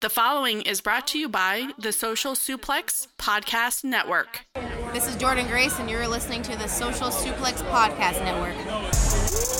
[0.00, 4.46] The following is brought to you by the Social Suplex Podcast Network.
[4.92, 9.57] This is Jordan Grace, and you're listening to the Social Suplex Podcast Network.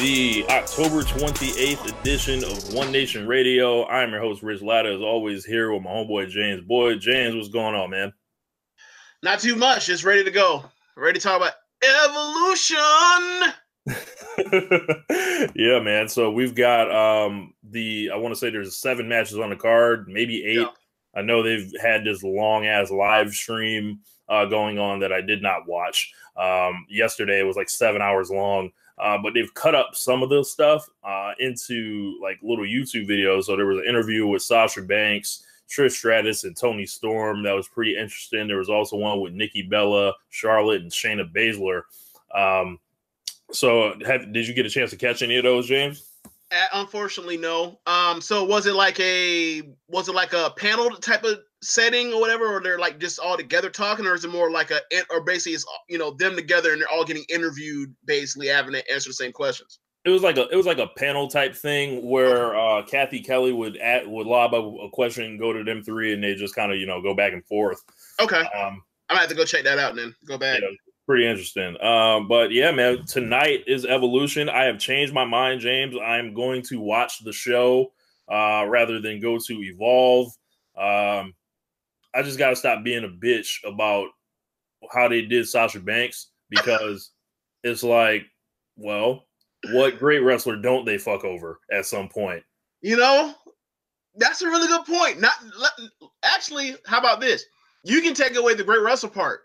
[0.00, 3.86] the October 28th edition of One Nation Radio.
[3.86, 7.00] I'm your host, Rich Latta, as always, here with my homeboy, James Boyd.
[7.00, 8.10] James, what's going on, man?
[9.22, 9.84] Not too much.
[9.84, 10.64] Just ready to go.
[10.96, 11.52] Ready to talk about
[11.84, 12.78] evolution.
[15.54, 16.08] yeah, man.
[16.08, 20.08] So we've got um the I want to say there's seven matches on the card,
[20.08, 20.60] maybe eight.
[20.60, 20.68] Yeah.
[21.14, 25.42] I know they've had this long ass live stream uh, going on that I did
[25.42, 26.10] not watch.
[26.38, 28.70] Um, yesterday it was like seven hours long.
[29.00, 33.44] Uh, but they've cut up some of the stuff uh, into like little YouTube videos.
[33.44, 37.68] So there was an interview with Sasha Banks, Trish Stratus, and Toni Storm that was
[37.68, 38.46] pretty interesting.
[38.46, 41.82] There was also one with Nikki Bella, Charlotte, and Shayna Baszler.
[42.34, 42.78] Um,
[43.52, 46.06] so, have, did you get a chance to catch any of those, James?
[46.52, 47.78] Uh, Unfortunately, no.
[47.86, 52.20] Um, so was it like a was it like a panel type of setting or
[52.20, 55.22] whatever, or they're like just all together talking, or is it more like a or
[55.22, 59.10] basically it's you know them together and they're all getting interviewed, basically having to answer
[59.10, 59.78] the same questions?
[60.04, 63.52] It was like a it was like a panel type thing where uh, Cathy Kelley
[63.52, 66.72] would at would lob a, a question, go to them three, and they just kind
[66.72, 67.82] of you know go back and forth.
[68.20, 70.60] Okay, Um, I might have to go check that out and then go back.
[70.60, 70.68] Yeah,
[71.06, 71.76] pretty interesting.
[71.82, 74.48] Um, but yeah, man, tonight is Evolution.
[74.48, 75.94] I have changed my mind, James.
[76.02, 77.92] I'm going to watch the show
[78.30, 80.28] uh, rather than go to Evolve.
[80.78, 81.34] Um,
[82.14, 84.08] I just got to stop being a bitch about
[84.92, 87.10] how they did Sasha Banks because
[87.64, 88.24] it's like,
[88.76, 89.26] well,
[89.72, 92.42] what great wrestler don't they fuck over at some point?
[92.80, 93.34] You know,
[94.16, 95.20] that's a really good point.
[95.20, 97.44] Not let- actually, how about this?
[97.84, 99.40] You can take away the great wrestler part.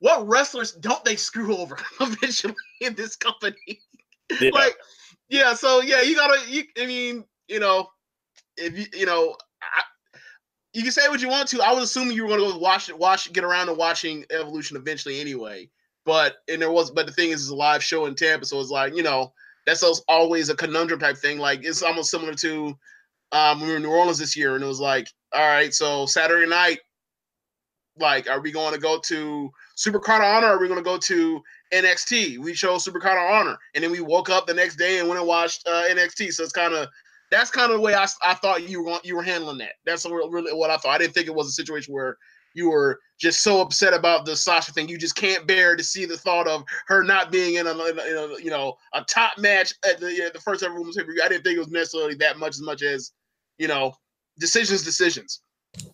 [0.00, 3.56] What wrestlers don't they screw over eventually in this company?
[4.40, 4.50] Yeah.
[4.50, 4.74] like,
[5.28, 5.54] yeah.
[5.54, 6.40] So yeah, you gotta.
[6.50, 7.88] You, I mean, you know,
[8.56, 9.82] if you, you know, I,
[10.76, 11.62] you can say what you want to.
[11.62, 14.76] I was assuming you were gonna go watch it, watch, get around to watching Evolution
[14.76, 15.70] eventually anyway.
[16.04, 18.60] But and there was, but the thing is, it's a live show in Tampa, so
[18.60, 19.32] it's like you know,
[19.64, 21.38] that's always a conundrum type thing.
[21.38, 22.76] Like it's almost similar to
[23.32, 26.04] um, we were in New Orleans this year, and it was like, all right, so
[26.04, 26.80] Saturday night,
[27.98, 30.48] like, are we going to go to Super Card of Honor?
[30.48, 31.42] Or are we going to go to
[31.72, 32.36] NXT?
[32.38, 35.08] We chose Super Card of Honor, and then we woke up the next day and
[35.08, 36.34] went and watched uh, NXT.
[36.34, 36.86] So it's kind of
[37.30, 39.72] that's kind of the way I, I thought you were you were handling that.
[39.84, 40.94] That's really what I thought.
[40.94, 42.16] I didn't think it was a situation where
[42.54, 44.88] you were just so upset about the Sasha thing.
[44.88, 47.98] You just can't bear to see the thought of her not being in a, in
[47.98, 51.04] a you know a top match at the yeah, the first ever women's pay.
[51.22, 53.12] I didn't think it was necessarily that much as much as
[53.58, 53.94] you know
[54.38, 55.42] decisions, decisions.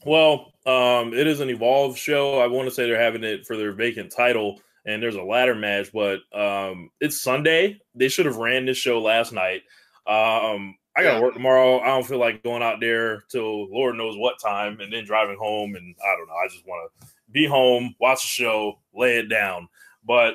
[0.07, 2.39] Well, um, it is an evolved show.
[2.39, 5.57] I want to say they're having it for their vacant title, and there's a ladder
[5.57, 7.81] match, but um, it's Sunday.
[7.95, 9.63] They should have ran this show last night.
[10.07, 11.23] Um, I got to Yeah.
[11.23, 11.81] work tomorrow.
[11.81, 15.39] I don't feel like going out there till Lord knows what time, and then driving
[15.39, 15.75] home.
[15.75, 16.35] And I don't know.
[16.35, 19.69] I just want to be home, watch the show, lay it down.
[20.05, 20.35] But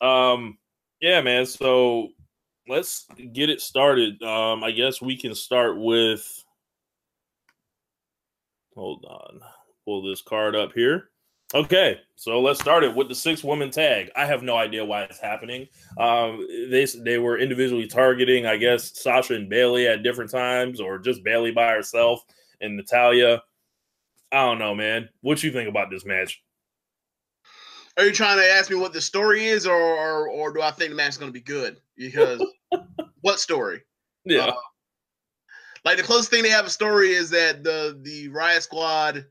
[0.00, 0.58] um,
[1.00, 1.44] yeah, man.
[1.44, 2.08] So
[2.68, 4.22] let's get it started.
[4.22, 6.44] Um, I guess we can start with.
[8.74, 9.40] Hold on.
[9.84, 11.10] Pull this card up here.
[11.54, 14.10] Okay, so let's start it with the six woman tag.
[14.14, 15.66] I have no idea why it's happening.
[15.96, 20.98] Um, they they were individually targeting, I guess, Sasha and Bayley at different times, or
[20.98, 22.22] just Bayley by herself
[22.60, 23.42] and Natalya.
[24.30, 25.08] I don't know, man.
[25.22, 26.42] What you think about this match?
[27.96, 30.70] Are you trying to ask me what the story is, or or, or do I
[30.70, 31.78] think the match is going to be good?
[31.96, 32.44] Because
[33.22, 33.80] what story?
[34.26, 34.54] Yeah, Uh,
[35.86, 39.24] like the closest thing they have a story is that the the Riot Squad,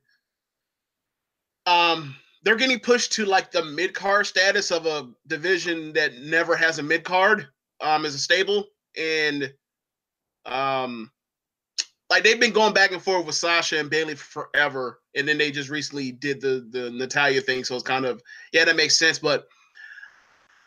[1.67, 6.55] um, they're getting pushed to like the mid card status of a division that never
[6.55, 7.47] has a mid card,
[7.81, 8.65] um, as a stable,
[8.97, 9.53] and
[10.45, 11.11] um,
[12.09, 15.51] like they've been going back and forth with Sasha and Bayley forever, and then they
[15.51, 18.23] just recently did the the Natalya thing, so it's kind of
[18.53, 19.47] yeah, that makes sense, but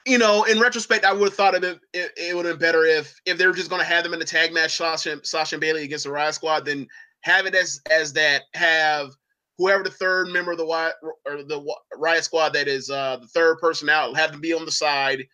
[0.07, 1.65] you know, in retrospect, I would have thought it.
[1.65, 4.13] It, it would have been better if if they were just going to have them
[4.13, 6.87] in the tag match, Sasha, Sasha and Bayley against the Riot Squad, then
[7.23, 9.11] have it as as that have
[9.61, 10.95] whoever the third member of the Riot
[11.27, 11.63] or the
[11.95, 15.27] Riot Squad that is uh the third person out, have them be on the side,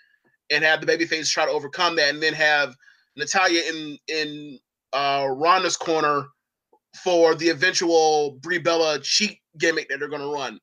[0.51, 2.75] and have the babyface try to overcome that, and then have
[3.17, 4.59] Natalya in in
[4.93, 6.27] uh Ronda's corner
[7.05, 10.59] for the eventual Brie Bella cheat gimmick that they're going to run.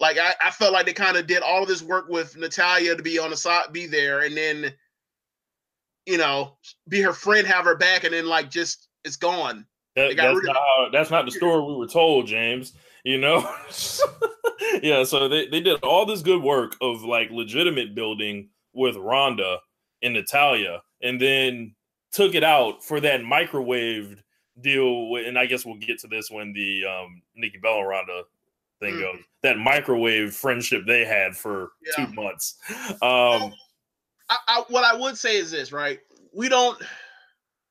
[0.00, 2.94] Like I, I felt like they kind of did all of this work with Natalya
[2.94, 4.74] to be on the side, be there, and then
[6.04, 6.58] you know,
[6.88, 9.64] be her friend, have her back, and then like just it's gone.
[9.96, 12.74] That, that's, not how, that's not the story we were told, James.
[13.04, 13.40] You know,
[14.82, 15.04] yeah.
[15.04, 19.58] So they, they did all this good work of like legitimate building with Ronda
[20.02, 21.74] and Natalya, and then
[22.12, 24.18] took it out for that microwaved
[24.60, 25.16] deal.
[25.16, 28.22] And I guess we'll get to this when the um, Nikki Bella Ronda
[28.80, 29.00] thing mm.
[29.00, 29.20] goes.
[29.42, 32.04] That microwave friendship they had for yeah.
[32.04, 32.56] two months.
[33.02, 33.54] Um,
[34.30, 36.00] I, I, what I would say is this, right?
[36.34, 36.80] We don't.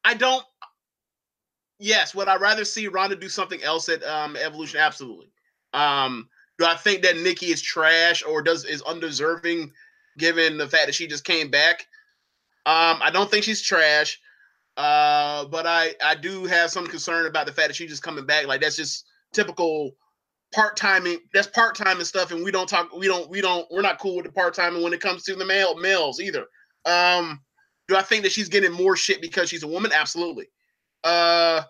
[0.03, 0.43] I don't.
[1.79, 4.79] Yes, would I rather see Ronda do something else at um, Evolution?
[4.79, 5.27] Absolutely.
[5.73, 6.27] Um,
[6.57, 9.71] do I think that Nikki is trash or does is undeserving
[10.17, 11.81] given the fact that she just came back?
[12.65, 14.19] Um, I don't think she's trash.
[14.75, 18.25] Uh, but I I do have some concern about the fact that she's just coming
[18.25, 18.45] back.
[18.45, 19.91] Like that's just typical
[20.53, 21.19] part timing.
[21.33, 22.95] That's part time and stuff, and we don't talk.
[22.95, 23.27] We don't.
[23.29, 23.67] We don't.
[23.71, 26.45] We're not cool with the part timing when it comes to the male males either.
[26.85, 27.41] Um,
[27.87, 29.91] do I think that she's getting more shit because she's a woman?
[29.91, 30.47] Absolutely.
[31.07, 31.63] Uh,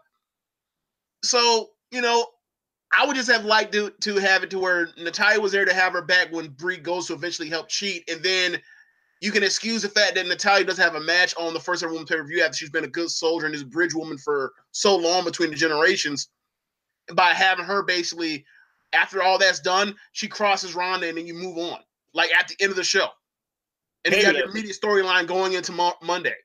[1.24, 2.26] so you know,
[2.98, 5.74] I would just have liked to to have it to where Natalya was there to
[5.74, 8.60] have her back when Brie goes to eventually help cheat, and then
[9.22, 11.92] you can excuse the fact that Natalya doesn't have a match on the first ever
[11.92, 14.54] woman pay per view after she's been a good soldier and this bridge woman for
[14.72, 16.30] so long between the generations
[17.14, 18.46] by having her basically
[18.94, 21.80] after all that's done, she crosses Ronda, and then you move on.
[22.14, 23.08] Like at the end of the show,
[24.06, 26.36] and Maybe you got the immediate storyline going into Mo- Monday.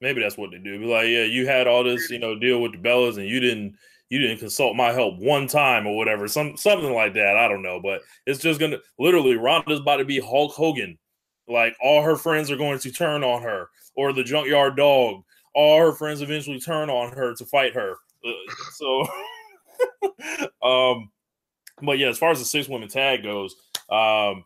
[0.00, 0.78] Maybe that's what they do.
[0.78, 3.40] Be like, yeah, you had all this, you know, deal with the Bellas, and you
[3.40, 3.76] didn't,
[4.10, 7.36] you didn't consult my help one time or whatever, some something like that.
[7.36, 10.98] I don't know, but it's just gonna literally Ronda's about to be Hulk Hogan.
[11.48, 15.22] Like all her friends are going to turn on her, or the Junkyard Dog.
[15.54, 17.96] All her friends eventually turn on her to fight her.
[18.26, 18.32] Uh,
[18.72, 19.06] so,
[20.62, 21.10] um,
[21.82, 23.54] but yeah, as far as the six women tag goes,
[23.88, 24.44] um,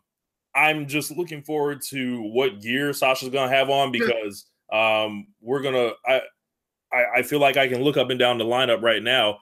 [0.55, 5.93] I'm just looking forward to what gear Sasha's gonna have on because um, we're gonna.
[6.07, 6.23] I,
[6.93, 9.39] I, I feel like I can look up and down the lineup right now.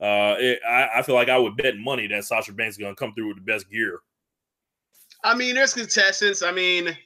[0.00, 2.94] Uh, it, I, I feel like I would bet money that Sasha Banks is gonna
[2.94, 4.00] come through with the best gear.
[5.22, 6.42] I mean, there's contestants.
[6.42, 6.96] I mean,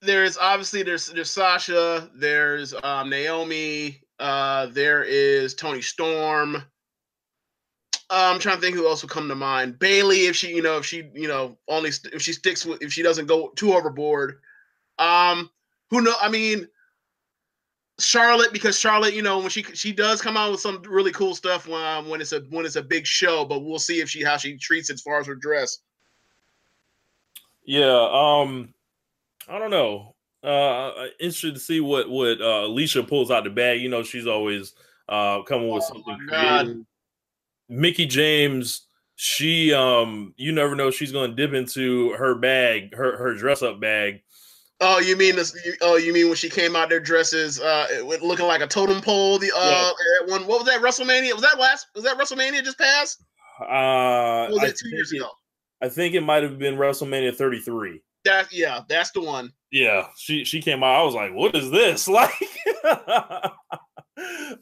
[0.00, 6.56] there's obviously there's there's Sasha, there's um, Naomi, uh, there is Toni Storm.
[8.10, 9.78] Uh, I'm trying to think who else would come to mind.
[9.78, 12.80] Bayley, if she, you know, if she, you know, only st- if she sticks with,
[12.82, 14.40] if she doesn't go too overboard.
[14.98, 15.50] Um,
[15.90, 16.14] who know?
[16.20, 16.68] I mean,
[17.98, 21.34] Charlotte, because Charlotte, you know, when she she does come out with some really cool
[21.34, 24.08] stuff when um, when it's a when it's a big show, but we'll see if
[24.08, 25.78] she how she treats it as far as her dress.
[27.64, 28.72] Yeah, um,
[29.48, 30.14] I don't know.
[30.42, 33.80] Uh, interested to see what what uh, Alicia pulls out the bag.
[33.80, 34.74] You know, she's always
[35.08, 36.86] uh coming with oh something.
[37.68, 38.86] Mickie James,
[39.16, 43.62] she um, you never know she's going to dip into her bag, her her dress
[43.62, 44.22] up bag.
[44.80, 45.56] Oh, you mean this?
[45.80, 47.86] Oh, you mean when she came out there dresses, uh,
[48.22, 49.38] looking like a totem pole?
[49.38, 50.32] The uh, yeah.
[50.32, 51.32] one what was that WrestleMania?
[51.32, 51.88] Was that last?
[51.94, 53.24] Was that WrestleMania just passed?
[53.60, 55.30] Uh, was that two years it, ago?
[55.82, 58.00] I think it might have been WrestleMania 33.
[58.24, 59.52] That yeah, that's the one.
[59.72, 61.00] Yeah, she she came out.
[61.00, 62.32] I was like, what is this like?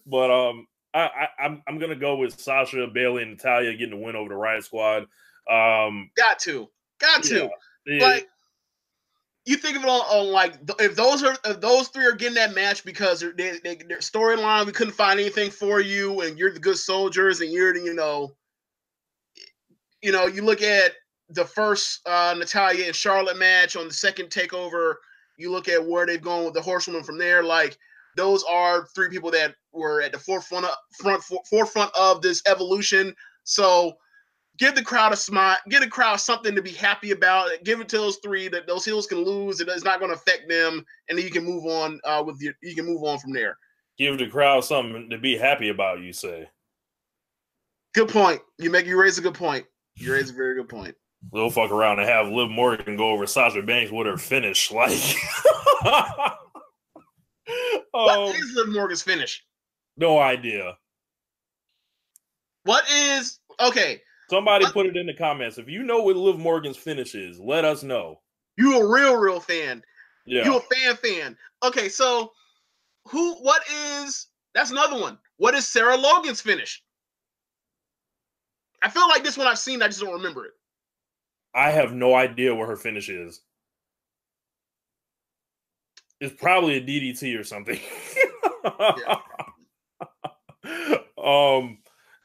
[0.06, 4.04] but um, I, I I'm I'm gonna go with Sasha Bayley and Natalya getting the
[4.04, 5.02] win over the Riot Squad.
[5.50, 6.68] Um, got to,
[7.00, 7.50] got to.
[7.86, 8.28] Yeah, like
[9.46, 12.34] you think of it on, on, like if those are if those three are getting
[12.34, 16.52] that match because they, they, their storyline we couldn't find anything for you and you're
[16.52, 18.32] the good soldiers and you're the you know
[20.02, 20.92] you know you look at
[21.30, 24.94] the first uh Natalya and Charlotte match on the second takeover
[25.38, 27.78] you look at where they've gone with the horsewoman from there like
[28.16, 33.14] those are three people that were at the forefront of, front forefront of this evolution.
[33.44, 33.92] So
[34.58, 37.48] give the crowd a smile, give the crowd something to be happy about.
[37.64, 39.60] Give it to those three that those heels can lose.
[39.60, 42.54] It's not going to affect them, and then you can move on uh, with your,
[42.62, 43.58] you can move on from there.
[43.98, 46.00] Give the crowd something to be happy about.
[46.00, 46.48] You say.
[47.94, 48.40] Good point.
[48.58, 49.64] You make you raise a good point.
[49.94, 50.94] You raise a very good point.
[51.32, 54.70] They'll fuck around and have Liv Morgan go over Sasha Banks with her finish.
[54.80, 54.92] Like,
[57.92, 59.42] What oh, is Liv Morgan's finish?
[59.96, 60.76] no idea.
[62.64, 64.02] What is okay?
[64.28, 65.58] Somebody put it in the comments.
[65.58, 68.20] If you know what Liv Morgan's finish is, let us know.
[68.56, 69.82] You a real, real fan.
[70.24, 70.44] Yeah.
[70.44, 71.36] You a fan fan.
[71.62, 72.32] Okay, so
[73.08, 75.18] who what is that's another one.
[75.36, 76.82] What is Sarah Logan's finish?
[78.82, 80.52] I feel like this one I've seen, I just don't remember it.
[81.54, 83.40] I have no idea what her finish is.
[86.20, 87.78] It's probably a DDT or something.
[91.22, 91.78] um,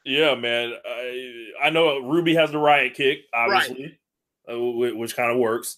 [0.05, 0.73] yeah, man.
[0.85, 3.99] I I know Ruby has the riot kick, obviously,
[4.47, 5.77] uh, wh- which kind of works.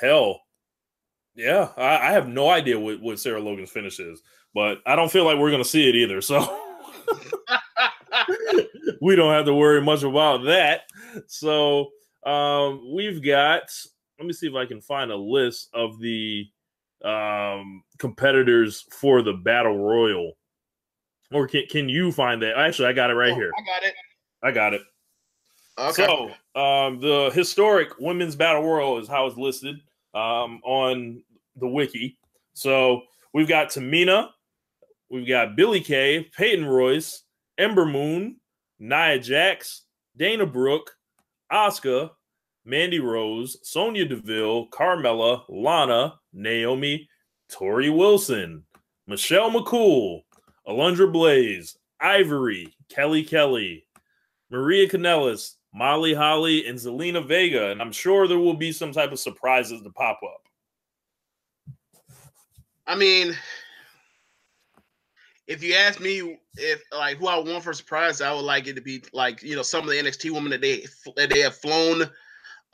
[0.00, 0.40] Hell,
[1.34, 1.68] yeah.
[1.76, 4.22] I, I have no idea what, what Sarah Logan's finish is,
[4.54, 6.20] but I don't feel like we're gonna see it either.
[6.20, 6.58] So.
[9.00, 10.82] we don't have to worry much about that.
[11.26, 11.90] So
[12.24, 13.62] um, we've got.
[14.18, 16.44] Let me see if I can find a list of the
[17.04, 20.32] um, competitors for the battle royal.
[21.32, 22.56] Or can can you find that?
[22.56, 23.50] Actually, I got it right Oh, here.
[23.58, 23.94] I got it.
[24.42, 24.82] I got it.
[25.78, 26.06] Okay.
[26.06, 29.76] So um, the historic women's battle royal is how it's listed
[30.14, 31.22] um, on
[31.56, 32.18] the wiki.
[32.54, 34.30] So we've got Tamina,
[35.10, 37.22] we've got Billie Kay, Peyton Royce,
[37.58, 38.40] Ember Moon,
[38.80, 39.82] Nia Jax,
[40.16, 40.92] Dana Brooke,
[41.52, 42.10] Asuka,
[42.64, 47.08] Mandy Rose, Sonya Deville, Carmella, Lana, Naomi,
[47.50, 48.64] Torrie Wilson,
[49.06, 50.22] Michelle McCool,
[50.68, 53.86] Alundra Blaze, Ivory, Kelly Kelly,
[54.50, 57.70] Maria Kanellis, Molly Holly, and Zelina Vega.
[57.70, 60.42] And I'm sure there will be some type of surprises to pop up.
[62.86, 63.36] I mean,
[65.46, 68.66] if you ask me if like who I want for a surprise, I would like
[68.66, 71.40] it to be like you know some of the NXT women that they that they
[71.40, 72.10] have flown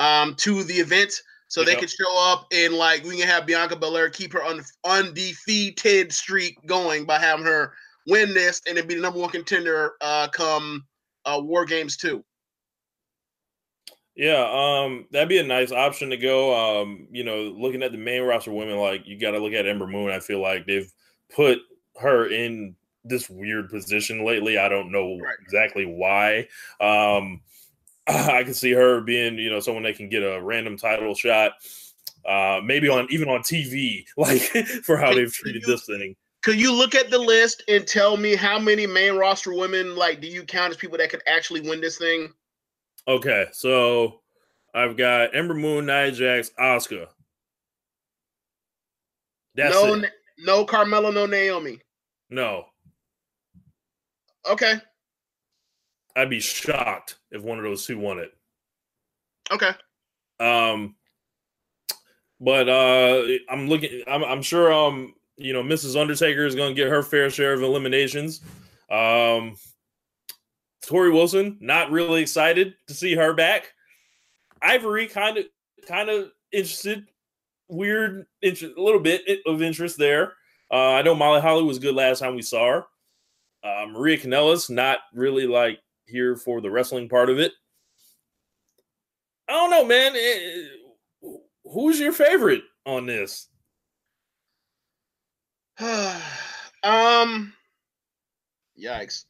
[0.00, 3.76] um to the event so they could show up and like we can have Bianca
[3.76, 7.74] Belair keep her un- undefeated streak going by having her
[8.06, 10.86] win this and then be the number one contender uh come
[11.24, 12.24] uh War Games two.
[14.16, 16.54] Yeah, um, that'd be a nice option to go.
[16.82, 19.66] Um, you know, looking at the main roster women, like you got to look at
[19.66, 20.10] Ember Moon.
[20.10, 20.90] I feel like they've
[21.34, 21.58] put
[22.00, 24.56] her in this weird position lately.
[24.56, 25.34] I don't know Right.
[25.42, 26.46] exactly why.
[26.80, 27.40] Um,
[28.06, 31.52] I can see her being, you know, someone that can get a random title shot,
[32.24, 34.42] uh, maybe on even on TV, like
[34.84, 36.14] for how they've treated this thing.
[36.44, 40.20] Could you look at the list and tell me how many main roster women like
[40.20, 42.32] do you count as people that could actually win this thing?
[43.08, 44.20] Okay, so
[44.74, 47.06] I've got Ember Moon, Nia Jax, Asuka.
[49.54, 50.12] That's no, it.
[50.38, 51.80] No Carmella, no Naomi.
[52.28, 52.66] No,
[54.48, 54.74] Okay,
[56.14, 58.32] I'd be shocked if one of those two won it.
[59.50, 59.70] okay.
[60.40, 60.96] Um,
[62.38, 64.02] but uh, I'm looking.
[64.06, 64.70] I'm, I'm sure.
[64.72, 66.00] Um, you know, Mrs.
[66.00, 68.40] Undertaker is going to get her fair share of eliminations.
[68.90, 69.56] Um,
[70.84, 73.72] Torrie Wilson, not really excited to see her back.
[74.62, 75.44] Ivory, kind of,
[75.86, 77.06] kind of interested.
[77.68, 80.34] Weird, interest, a little bit of interest there.
[80.70, 82.84] Uh, I know Molly Holly was good last time we saw her.
[83.64, 87.52] Uh, Maria Kanellis, not really like here for the wrestling part of it.
[89.48, 90.12] I don't know, man.
[90.14, 91.28] Eh,
[91.64, 93.48] who's your favorite on this?
[96.82, 97.52] um,
[98.80, 99.24] yikes.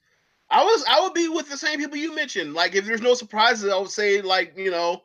[0.51, 2.55] I was I would be with the same people you mentioned.
[2.55, 5.03] Like if there's no surprises, I would say like you know,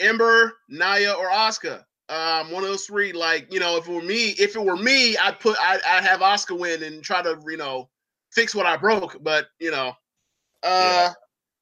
[0.00, 1.84] Ember, Nia, or Asuka.
[2.08, 3.12] Um, one of those three.
[3.12, 6.04] Like you know, if it were me, if it were me, I'd put I'd, I'd
[6.04, 7.88] have Asuka win and try to you know
[8.32, 9.22] fix what I broke.
[9.22, 9.92] But you know,
[10.62, 11.10] uh,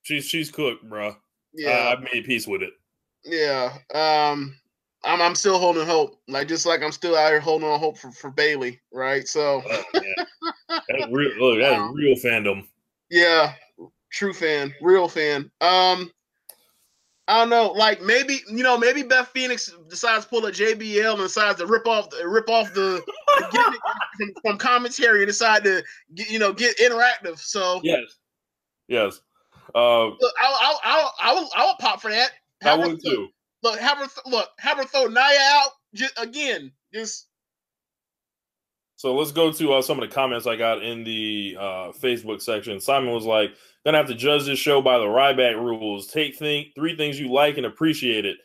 [0.03, 1.17] She's she's cooked, bro.
[1.53, 2.73] yeah, I've made peace with it.
[3.25, 3.77] yeah.
[3.93, 4.57] Um,
[5.07, 6.21] I'm I'm still holding hope.
[6.29, 9.27] Like just like I'm still out here holding on hope for for Bayley, right?
[9.27, 9.63] So.
[9.95, 10.25] Yeah.
[10.89, 11.31] That's real.
[11.39, 11.93] Look, that's Wow.
[11.93, 12.67] real fandom.
[13.11, 13.53] Yeah,
[14.13, 15.51] true fan, real fan.
[15.61, 16.11] Um,
[17.29, 21.13] I don't know, like maybe you know, maybe Beth Phoenix decides to pull a JBL
[21.13, 23.03] and decides to rip off the rip off the,
[23.39, 23.81] the
[24.19, 25.83] from, from commentary and decide to
[26.15, 27.39] get you know get interactive.
[27.39, 28.03] So Yes.
[28.89, 29.21] Yes.
[29.75, 32.31] Uh, I'll, I'll I'll I'll I'll pop for that.
[32.63, 33.29] I Have her would too.
[33.63, 36.73] Look, have her th- look, have her throw Nia out just again.
[36.93, 37.29] Just
[38.97, 42.41] So let's go to uh, some of the comments I got in the uh, Facebook
[42.41, 42.81] section.
[42.81, 46.07] Simon was like, "Gonna have to judge this show by the Ryback rules.
[46.07, 48.37] Take thing three things you like and appreciate it,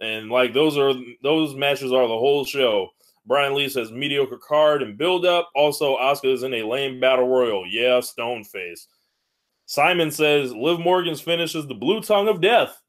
[0.00, 2.88] and like those are those matches are the whole show.
[3.26, 5.50] Brian Lee says mediocre card and build up.
[5.54, 7.66] Also, Asuka is in a lame battle royal.
[7.68, 8.88] Yeah, stone face.
[9.66, 12.80] Simon says Liv Morgan's finish is the blue tongue of death.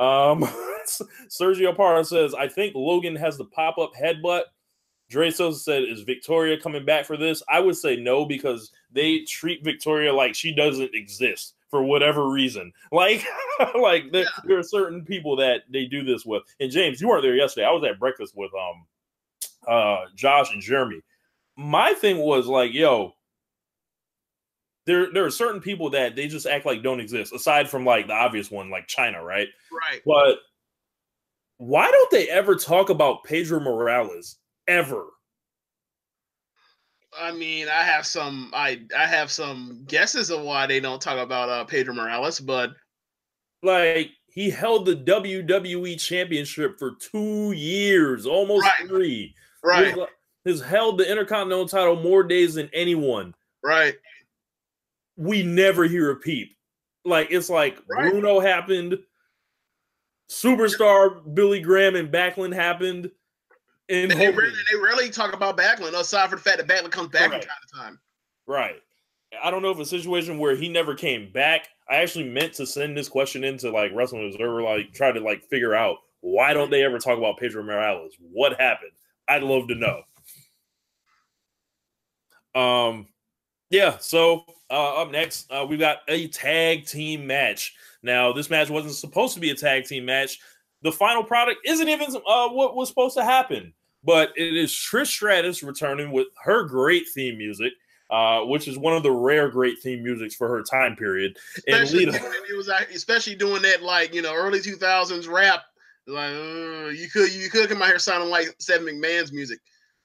[0.00, 0.42] Um,
[1.28, 4.42] Sergio Parra says I think Logan has the pop up headbutt.
[5.10, 9.20] Dre Sosa said, "Is Victoria coming back for this?" I would say no because they
[9.20, 12.72] treat Victoria like she doesn't exist for whatever reason.
[12.92, 13.24] Like,
[13.74, 16.42] like there, there are certain people that they do this with.
[16.60, 17.66] And James, you weren't there yesterday.
[17.66, 18.86] I was at breakfast with um
[19.66, 21.00] uh Josh and Jeremy.
[21.56, 23.14] My thing was like, yo,
[24.86, 28.06] there there are certain people that they just act like don't exist, aside from like
[28.06, 29.48] the obvious one, like Chyna, right?
[29.72, 30.00] Right.
[30.06, 30.38] But
[31.58, 35.06] why don't they ever talk about Pedro Morales ever?
[37.16, 41.18] I mean, I have some I I have some guesses of why they don't talk
[41.18, 42.70] about uh, Pedro Morales, but
[43.62, 48.88] Like he held the WWE championship for two years, almost Right.
[48.88, 49.34] three.
[49.62, 50.04] right, He's,
[50.44, 53.32] he's held the Intercontinental title more days than anyone.
[53.62, 53.94] right,
[55.16, 56.56] We never hear a peep.
[57.04, 58.10] Like it's like Right.
[58.10, 58.98] Bruno happened,
[60.28, 63.10] superstar Billy Graham and Backlund happened,
[63.88, 67.08] and they rarely, they rarely talk about Backlund, aside from the fact that Backlund comes
[67.08, 67.42] back Right.
[67.42, 68.00] from time to time.
[68.46, 68.80] Right.
[69.42, 71.68] I don't know if a situation where he never came back.
[71.88, 75.42] I actually meant to send this question into like Wrestling Observer, like try to like
[75.44, 78.14] figure out why don't they ever talk about Pedro Morales?
[78.18, 78.92] What happened?
[79.28, 80.02] I'd love to know.
[82.54, 83.08] Um,
[83.70, 83.98] yeah.
[83.98, 87.74] So uh, up next, uh, we've got a tag team match.
[88.04, 90.38] Now, this match wasn't supposed to be a tag team match.
[90.82, 93.72] The final product isn't even uh, what was supposed to happen,
[94.04, 97.72] but it is Trish Stratus returning with her great theme music
[98.10, 101.36] uh, which is one of the rare great theme musics for her time period.
[101.66, 105.26] And Especially Lita, doing, it was especially doing that like you know early two thousands
[105.26, 105.62] rap.
[106.06, 109.58] Like uh, you could you could come out here sounding like Seven McMahon's music.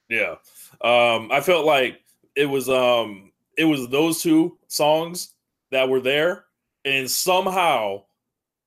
[0.09, 0.35] yeah,
[0.81, 1.99] um, I felt like
[2.35, 5.33] it was um, it was those two songs
[5.71, 6.45] that were there,
[6.85, 8.03] and somehow,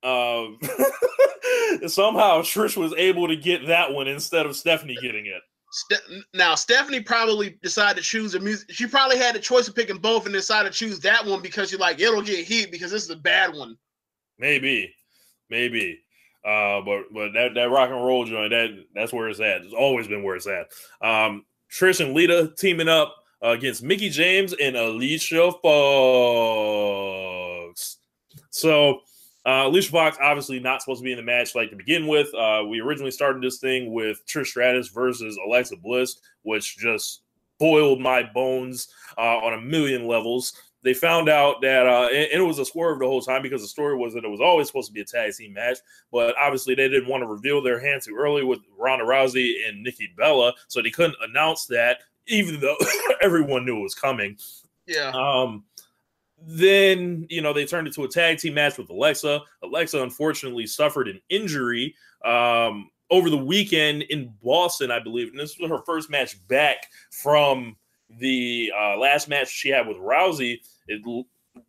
[0.03, 0.59] um,
[1.87, 5.42] somehow Trish was able to get that one instead of Stephanie getting it.
[5.72, 8.70] Ste- now Stephanie probably decided to choose a music.
[8.70, 11.72] She probably had the choice of picking both and decided to choose that one because
[11.72, 13.79] you're like it'll get heat because this is a bad one.
[14.38, 14.94] Maybe,
[15.48, 15.98] maybe.
[16.44, 19.62] Uh, but but that, that rock and roll joint that that's where it's at.
[19.62, 20.66] It's always been where it's at.
[21.01, 27.41] Um, Trish and Lita teaming up uh, against Mickie James and Alicia Fox.
[28.53, 29.01] So
[29.45, 32.33] uh, Alicia Fox obviously not supposed to be in the match like to begin with.
[32.35, 37.23] Uh, we originally started this thing with Trish Stratus versus Alexa Bliss, which just
[37.59, 38.88] boiled my bones
[39.19, 40.53] uh, on a million levels.
[40.83, 43.62] They found out that uh and, and it was a swerve the whole time because
[43.62, 45.79] the story was that it was always supposed to be a tag team match
[46.11, 49.81] but obviously they didn't want to reveal their hand too early with Ronda Rousey and
[49.81, 52.75] Nikki Bella so they couldn't announce that even though
[53.23, 54.37] everyone knew it was coming.
[54.87, 55.62] Yeah, um
[56.46, 59.40] then you know they turned it to a tag team match with Alexa.
[59.62, 65.28] Alexa unfortunately suffered an injury um over the weekend in Boston I believe.
[65.28, 67.76] And this was her first match back from
[68.18, 71.26] the uh, last match she had with Rousey, it,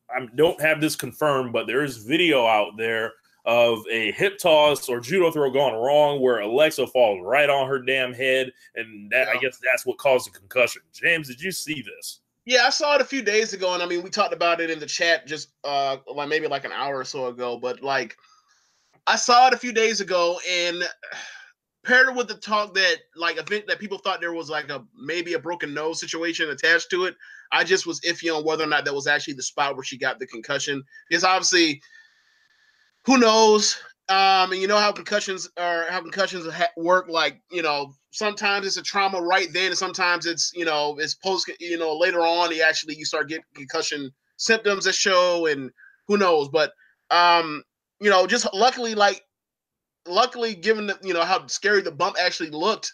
[0.10, 3.14] I don't have this confirmed, but there is video out there
[3.46, 7.80] of a hip toss or judo throw gone wrong where Alexa falls right on her
[7.80, 10.82] damn head, and that I guess that's what caused the concussion.
[10.94, 12.22] James, did you see this?
[12.46, 12.64] Yeah.
[12.66, 14.80] I saw it a few days ago, and I mean we talked about it in
[14.80, 17.58] the chat just uh like maybe like an hour or so ago.
[17.58, 18.18] But like
[19.08, 20.84] I saw it a few days ago, and
[21.86, 25.34] paired with the talk that like event that people thought there was like a maybe
[25.34, 27.16] a broken nose situation attached to it.
[27.52, 29.98] I just was iffy on whether or not that was actually the spot where she
[29.98, 30.84] got the concussion.
[31.10, 31.82] Because obviously,
[33.06, 33.78] who knows?
[34.10, 37.08] Um, and you know how concussions are, how concussions ha- work.
[37.10, 41.16] Like you know, sometimes it's a trauma right then, and sometimes it's you know it's
[41.16, 41.50] post.
[41.60, 45.72] You know, later on, you actually you start getting concussion symptoms that show, and
[46.08, 46.50] who knows?
[46.50, 46.74] But
[47.12, 47.64] um,
[48.02, 49.24] you know, just luckily, like
[50.06, 52.94] luckily, given the, you know how scary the bump actually looked,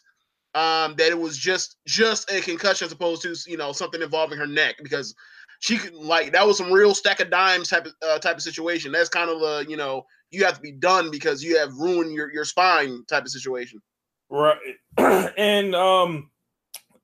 [0.54, 4.38] um, that it was just just a concussion as opposed to you know something involving
[4.38, 5.16] her neck because
[5.60, 8.42] she could like that was some real stack of dimes type of uh, type of
[8.42, 8.92] situation.
[8.92, 12.14] That's kind of the you know you have to be done because you have ruined
[12.14, 13.82] your your spine type of situation.
[14.30, 14.58] Right.
[14.98, 16.30] and um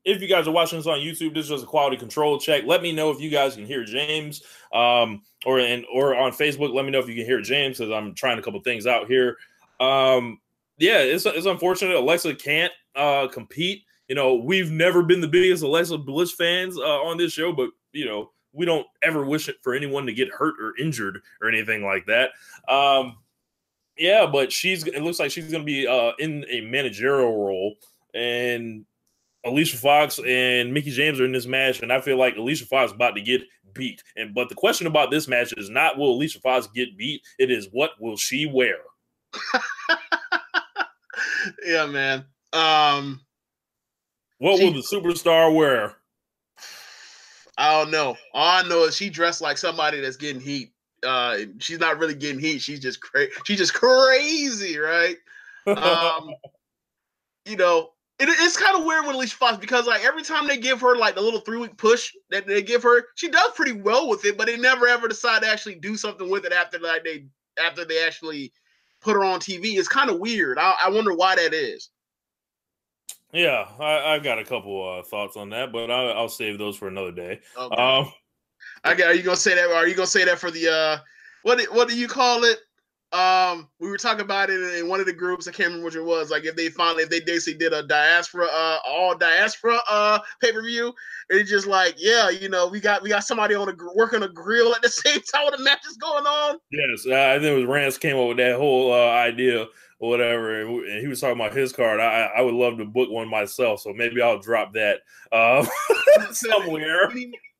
[0.03, 2.63] if you guys are watching this on YouTube, this is just a quality control check.
[2.65, 4.43] Let me know if you guys can hear James.
[4.73, 7.91] Um or and or on Facebook, let me know if you can hear James because
[7.91, 9.37] I'm trying a couple things out here.
[9.79, 10.39] Um
[10.77, 13.83] yeah, it's it's unfortunate Alexa can't uh compete.
[14.07, 17.71] You know, we've never been the biggest Alexa Bliss fans uh, on this show, but
[17.91, 21.49] you know, we don't ever wish it for anyone to get hurt or injured or
[21.49, 22.31] anything like that.
[22.67, 23.17] Um
[23.97, 27.75] yeah, but she's it looks like she's going to be uh, in a managerial role,
[28.13, 28.85] and
[29.45, 32.91] Alicia Fox and Mickie James are in this match, and I feel like Alicia Fox
[32.91, 33.41] is about to get
[33.73, 34.03] beat.
[34.17, 37.21] And but the question about this match is not will Alicia Fox get beat?
[37.39, 38.75] It is what will she wear?
[41.65, 42.25] yeah, man.
[42.51, 43.21] Um,
[44.39, 45.95] what She- will the superstar wear?
[47.57, 48.17] I don't know.
[48.33, 50.73] All I know is she dressed like somebody that's getting heat.
[51.03, 52.61] Uh, she's not really getting heat.
[52.61, 53.31] She's just crazy.
[53.45, 55.17] She's just crazy, right?
[55.67, 56.31] Um,
[57.45, 60.57] you know, it, it's kind of weird with Alicia Fox because like every time they
[60.57, 63.73] give her like the little three week push that they give her, she does pretty
[63.73, 66.79] well with it, but they never ever decide to actually do something with it after
[66.79, 67.25] like they
[67.61, 68.51] after they actually
[69.01, 69.77] put her on TV.
[69.77, 70.57] It's kind of weird.
[70.57, 71.89] I, I wonder why that is.
[73.35, 76.77] Yeah, I, I've got a couple uh, thoughts on that, but I'll, I'll save those
[76.77, 77.41] for another day.
[77.57, 77.75] Okay.
[77.75, 78.11] Um,
[78.83, 79.07] I got.
[79.07, 79.69] Are you gonna say that?
[79.69, 80.97] Are you gonna say that for the uh,
[81.43, 81.61] what?
[81.73, 82.59] What do you call it?
[83.15, 85.47] Um, we were talking about it in one of the groups.
[85.47, 86.31] I can't remember which it was.
[86.31, 90.51] Like if they finally, if they basically did a diaspora, uh, all diaspora, uh, pay
[90.51, 90.93] per view,
[91.29, 94.27] it's just like, yeah, you know, we got we got somebody on a working a
[94.27, 96.57] grill at the same time the match is going on.
[96.71, 99.67] Yes, uh, I think it was Rance came up with that whole uh, idea
[99.99, 102.01] or whatever, and, w- and he was talking about his card.
[102.01, 104.99] I, I would love to book one myself, so maybe I'll drop that
[105.31, 105.65] uh,
[106.31, 107.09] somewhere.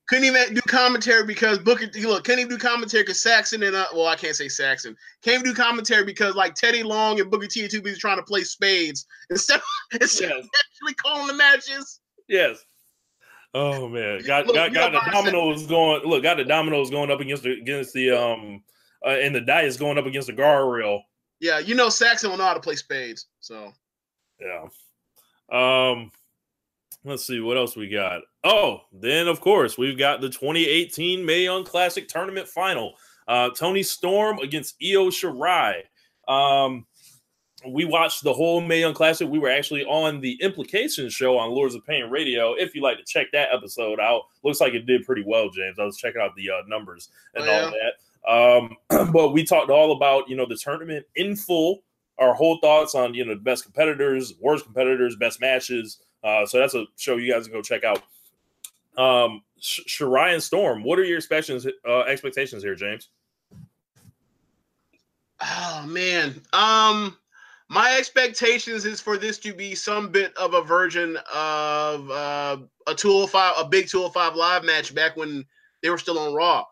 [0.08, 1.86] Couldn't even, do commentary because Booker.
[2.00, 4.96] Look, couldn't even do commentary because Saxton and uh, well, I can't say Saxton.
[5.22, 8.18] Can't even do commentary because like Teddy Long and Booker T and two people trying
[8.18, 9.60] to play spades instead
[10.00, 12.00] instead of actually calling the matches.
[12.28, 12.64] yes.
[13.54, 15.12] Oh man, got Look, got, got the said.
[15.12, 16.02] dominoes going.
[16.04, 18.62] Look, got the dominoes going up against the against the um,
[19.04, 21.00] uh, and the dice going up against the guardrail.
[21.40, 23.26] Yeah, you know Saxton will know how to play spades.
[23.40, 23.72] So
[24.40, 24.66] Yeah.
[25.50, 26.10] Um
[27.06, 28.22] let's see what else we got.
[28.44, 32.94] Oh, then of course we've got the 2018 Mae Young Classic Tournament Final.
[33.28, 35.82] Uh Toni Storm against Io Shirai.
[36.28, 36.86] Um
[37.66, 39.28] we watched the whole Mae Young Classic.
[39.28, 42.52] We were actually on the Implications show on Lords of Pain Radio.
[42.54, 45.78] If you like to check that episode out, looks like it did pretty well, James.
[45.78, 47.92] I was checking out the uh, numbers and Oh, all that.
[48.28, 51.82] Um, but we talked all about you know the tournament in full
[52.18, 55.98] our whole thoughts on you know the best competitors, worst competitors, best matches.
[56.26, 58.02] Uh, so that's a show you guys can go check out.
[58.98, 60.00] Um, Sh-
[60.40, 63.10] Storm, what are your expectations uh, expectations here, James?
[65.40, 66.42] Oh man.
[66.52, 67.16] Um
[67.68, 72.94] my expectations is for this to be some bit of a version of uh, a
[72.94, 75.44] 205 a big 205 live match back when
[75.82, 76.64] they were still on Raw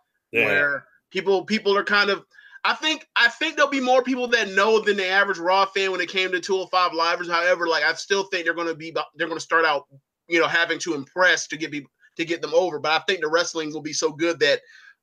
[0.46, 2.24] where people people are kind of
[2.64, 5.92] I think I think there'll be more people that know than the average Raw fan
[5.92, 7.28] when it came to 205 livers.
[7.28, 9.86] However, like I still think they're going to be they're going to start out,
[10.28, 12.78] you know, having to impress to get people to get them over.
[12.78, 14.60] But I think the wrestling will be so good that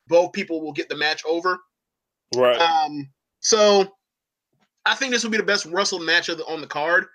[0.08, 1.60] both people will get the match over.
[2.36, 2.60] right.
[2.60, 3.10] Um,
[3.42, 3.96] so
[4.86, 7.06] I think this will be the best wrestled match of the, on the card.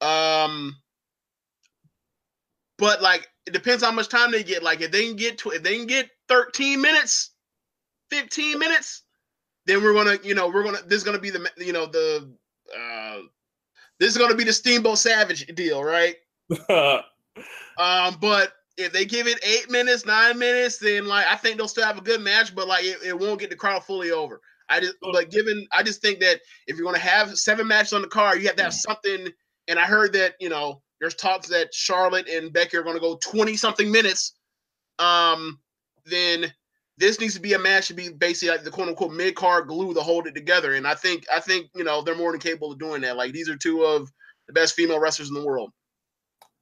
[0.00, 0.76] Um,
[2.78, 4.62] but like it depends how much time they get.
[4.62, 7.32] Like if they can get to if they can get 13 minutes,
[8.10, 9.02] 15 minutes,
[9.66, 12.32] then we're gonna, you know, we're gonna this is gonna be the you know the
[12.76, 13.18] uh
[13.98, 16.16] this is gonna be the Steamboat Savage deal, right?
[17.78, 21.68] Um, but if they give it eight minutes, nine minutes, then like I think they'll
[21.68, 24.40] still have a good match, but like it, it won't get the crowd fully over.
[24.68, 28.02] I just like given I just think that if you're gonna have seven matches on
[28.02, 29.28] the card, you have to have something.
[29.68, 33.16] And I heard that you know there's talks that Charlotte and Becky are gonna go
[33.16, 34.34] 20 something minutes.
[34.98, 35.60] Um,
[36.04, 36.52] then
[36.98, 39.68] this needs to be a match to be basically like the quote unquote mid card
[39.68, 40.74] glue to hold it together.
[40.74, 43.16] And I think I think you know they're more than capable of doing that.
[43.16, 44.10] Like these are two of
[44.46, 45.70] the best female wrestlers in the world.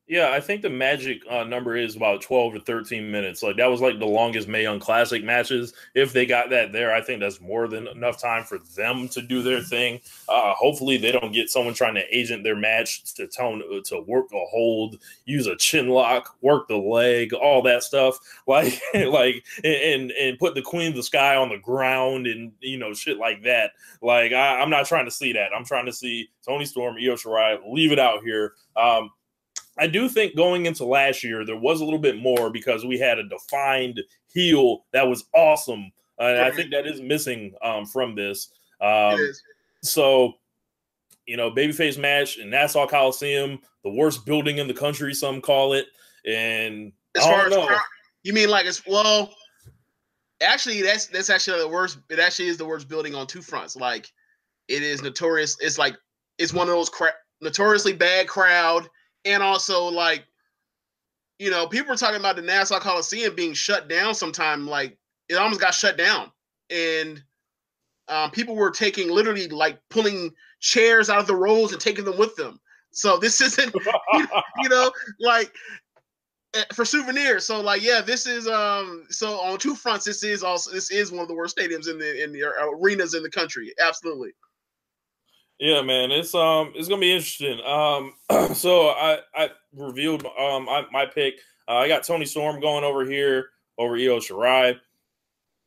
[0.06, 3.42] Yeah, I think the magic uh, number is about 12 to 13 minutes.
[3.42, 5.72] Like that was like the longest Mae Young Classic matches.
[5.94, 9.22] If they got that there, I think that's more than enough time for them to
[9.22, 10.00] do their thing.
[10.28, 14.26] Uh, hopefully, they don't get someone trying to agent their match to tone to work
[14.34, 18.18] a hold, use a chin lock, work the leg, all that stuff.
[18.46, 22.76] Like like and and put the Queen of the Sky on the ground and you
[22.76, 23.70] know shit like that.
[24.02, 25.48] Like I, I'm not trying to see that.
[25.56, 28.52] I'm trying to see Toni Storm, Io Shirai, leave it out here.
[28.76, 29.10] Um,
[29.78, 32.98] I do think going into last year, there was a little bit more because we
[32.98, 34.00] had a defined
[34.32, 35.90] heel that was awesome.
[36.18, 38.50] And I think that is missing um, from this.
[38.80, 39.18] Um,
[39.82, 40.34] so,
[41.26, 45.72] you know, babyface match in Nassau Coliseum, the worst building in the country, some call
[45.72, 45.86] it.
[46.24, 47.66] And As I far don't as know.
[47.66, 47.80] crowd-
[48.22, 49.34] you mean like it's well,
[50.40, 51.98] actually that's that's actually the worst.
[52.10, 53.76] It actually is the worst building on two fronts.
[53.76, 54.10] Like
[54.68, 55.56] it is notorious.
[55.60, 55.94] It's like
[56.38, 58.88] it's one of those cra- notoriously bad crowd,
[59.24, 60.24] and also like
[61.38, 64.66] you know people were talking about the Nassau Coliseum being shut down sometime.
[64.66, 66.30] Like it almost got shut down,
[66.70, 67.22] and
[68.08, 72.18] um, people were taking literally like pulling chairs out of the rows and taking them
[72.18, 72.60] with them.
[72.92, 73.74] So this isn't,
[74.58, 75.52] you know, like
[76.54, 77.44] eh, for souvenirs.
[77.46, 79.06] So like, yeah, this is um.
[79.10, 81.98] So on two fronts, this is also this is one of the worst stadiums in
[81.98, 83.72] the in the arenas in the country.
[83.80, 84.30] Absolutely.
[85.58, 87.60] Yeah, man, it's um, it's gonna be interesting.
[87.64, 88.14] Um,
[88.54, 91.34] so I I revealed um I, my pick.
[91.68, 94.78] Uh, I got Toni Storm going over here over Io Shirai.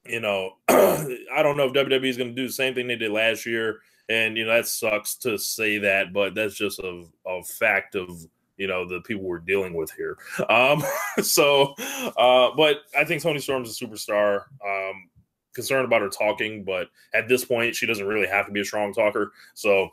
[0.05, 3.11] You know, I don't know if WWE is gonna do the same thing they did
[3.11, 7.43] last year, and you know that sucks to say that, but that's just a, a
[7.43, 8.25] fact of
[8.57, 10.17] you know the people we're dealing with here.
[10.49, 10.83] Um,
[11.23, 11.75] so,
[12.17, 14.43] uh, but I think Toni Storm's a superstar.
[14.65, 15.09] Um,
[15.57, 18.65] concerned about her talking, but at this point, she doesn't really have to be a
[18.65, 19.33] strong talker.
[19.55, 19.89] So,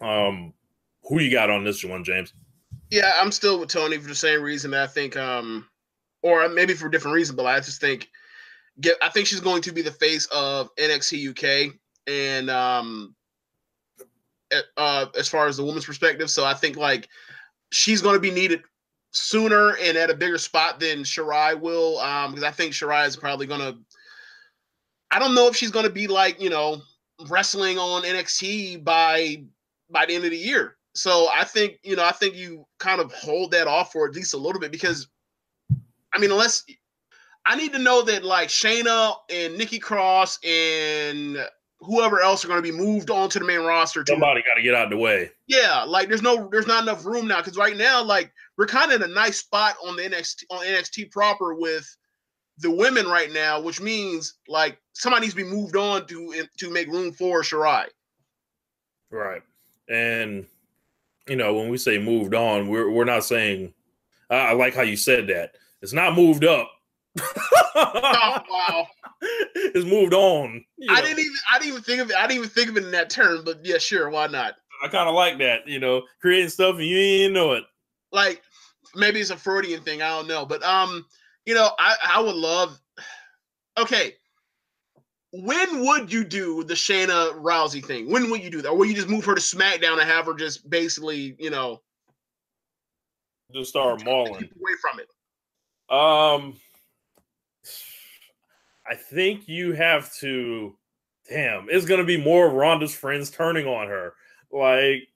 [0.00, 0.52] um,
[1.04, 2.34] who you got on this one, James?
[2.90, 4.74] Yeah, I'm still with Toni for the same reason.
[4.74, 5.68] I think, um,
[6.22, 8.10] or maybe for a different reason, but I just think,
[8.80, 11.72] get, I think she's going to be the face of NXT UK,
[12.08, 13.14] and um,
[14.76, 16.30] uh, as far as the woman's perspective.
[16.30, 17.08] So I think like
[17.70, 18.62] she's going to be needed
[19.12, 23.16] sooner and at a bigger spot than Shirai will, um, because I think Shirai is
[23.16, 23.78] probably going to
[25.10, 26.82] I don't know if she's going to be like you know
[27.28, 29.44] wrestling on NXT by
[29.90, 30.76] by the end of the year.
[30.94, 34.14] So I think you know I think you kind of hold that off for at
[34.14, 35.08] least a little bit because
[36.14, 36.64] I mean unless
[37.46, 41.38] I need to know that like Shayna and Nikki Cross and
[41.80, 44.04] whoever else are going to be moved on to the main roster.
[44.04, 45.30] To, Somebody got to get out of the way.
[45.46, 48.92] Yeah, like there's no there's not enough room now because right now like we're kind
[48.92, 51.96] of in a nice spot on the NXT on NXT proper with
[52.60, 56.70] the women right now, which means like somebody needs to be moved on to to
[56.70, 57.86] make room for Shirai.
[59.10, 59.42] Right,
[59.88, 60.46] and
[61.28, 63.72] you know when we say moved on, we're we're not saying.
[64.30, 65.54] Uh, I like how you said that.
[65.82, 66.70] It's not moved up.
[67.74, 68.86] oh, wow,
[69.54, 70.64] it's moved on.
[70.88, 71.02] I know.
[71.02, 72.16] didn't even I didn't even think of it.
[72.16, 73.42] I didn't even think of it in that term.
[73.44, 74.54] But yeah, sure, why not?
[74.82, 75.66] I kind of like that.
[75.66, 77.64] You know, creating stuff and you ain't know it.
[78.12, 78.42] Like
[78.94, 80.02] maybe it's a Freudian thing.
[80.02, 81.04] I don't know, but um
[81.46, 82.78] you know, I, I would love.
[83.78, 84.14] Okay,
[85.32, 88.10] when would you do the Shayna Rousey thing?
[88.10, 88.70] When would you do that?
[88.70, 91.80] Or will you just move her to SmackDown and have her just basically, you know,
[93.52, 95.08] just start mauling away from it?
[95.88, 96.56] Um,
[98.88, 100.76] I think you have to.
[101.28, 104.14] Damn, it's gonna be more of Ronda's friends turning on her.
[104.50, 105.06] Like,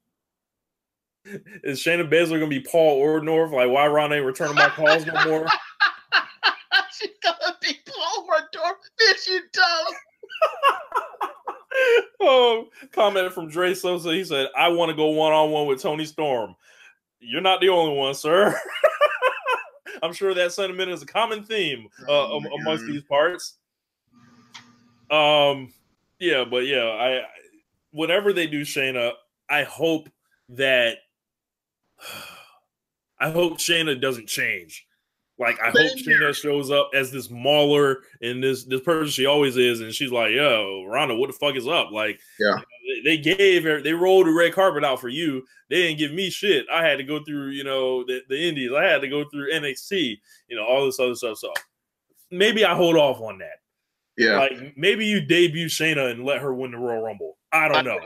[1.65, 3.51] is Shayna Baszler gonna be Paul Orndorff?
[3.51, 5.47] Like, why Ronda ain't returning my calls no more?
[7.05, 9.87] She's gonna be Paul Orndorff, bitch, you dumb.
[12.21, 14.13] oh, comment from Dre Sosa.
[14.13, 16.55] He said, I want to go one on one with Toni Storm.
[17.21, 18.59] You're not the only one, sir.
[20.03, 23.55] I'm sure that sentiment is a common theme uh, oh amongst these parts.
[25.11, 25.73] Um,
[26.19, 27.23] yeah, but yeah, I
[27.91, 29.13] whatever they do Shayna,
[29.49, 30.09] I hope
[30.51, 30.99] that
[33.19, 34.87] I hope Shayna doesn't change.
[35.39, 39.57] Like I hope Shayna shows up as this mauler and this this person she always
[39.57, 42.57] is, and she's like, "Yo, Ronda, what the fuck is up?" Like, yeah,
[43.05, 45.45] they, they gave her, they rolled the red carpet out for you.
[45.71, 46.67] They didn't give me shit.
[46.73, 48.71] I had to go through, you know, the, the Indies.
[48.73, 50.19] I had to go through NXT.
[50.49, 51.39] You know, all this other stuff.
[51.39, 51.53] So
[52.31, 53.59] maybe I hold off on that.
[54.17, 57.39] Yeah, like maybe you debut Shayna and let her win the Royal Rumble.
[57.53, 57.99] I don't know.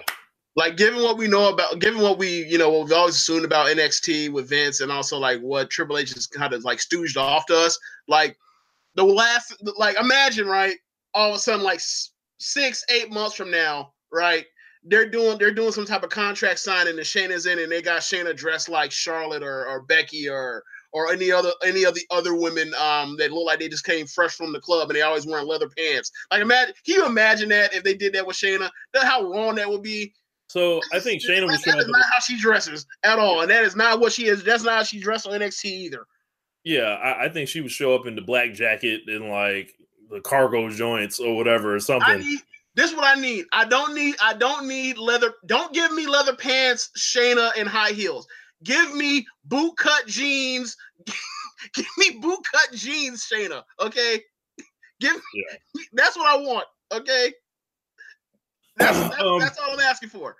[0.56, 3.44] Like given what we know about given what we you know what we've always assumed
[3.44, 7.16] about NXT with Vince and also like what Triple H has kind of like stooged
[7.16, 8.36] off to us like
[8.96, 10.76] the last like imagine right
[11.14, 11.80] all of a sudden like
[12.38, 14.46] six eight months from now right
[14.84, 18.00] they're doing they're doing some type of contract signing and Shayna's in and they got
[18.00, 22.34] Shayna dressed like Charlotte or, or Becky or or any other any of the other
[22.34, 25.26] women um that look like they just came fresh from the club and they always
[25.26, 26.10] wearing leather pants.
[26.30, 28.70] Like imagine can you imagine that if they did that with Shayna?
[28.94, 30.12] How wrong that would be.
[30.48, 31.62] So I think Shayna was.
[31.62, 34.42] That is not how she dresses at all, and that is not what she is.
[34.42, 36.06] That's not how she dressed on NXT either.
[36.64, 39.74] Yeah, I, I, think she would show up in the black jacket and like
[40.10, 42.18] the cargo joints or whatever or something.
[42.18, 42.40] Need,
[42.74, 43.44] this is what I need.
[43.52, 44.16] I don't need.
[44.22, 45.34] I don't need leather.
[45.46, 48.26] Don't give me leather pants, Shayna, and high heels.
[48.64, 50.76] Give me boot cut jeans.
[51.74, 53.62] give me boot cut jeans, Shayna.
[53.80, 54.22] Okay.
[55.00, 55.20] Give.
[55.34, 55.82] Yeah.
[55.92, 56.66] That's what I want.
[56.92, 57.32] Okay.
[58.78, 60.36] That's, that's, um, that's, all I'm asking for.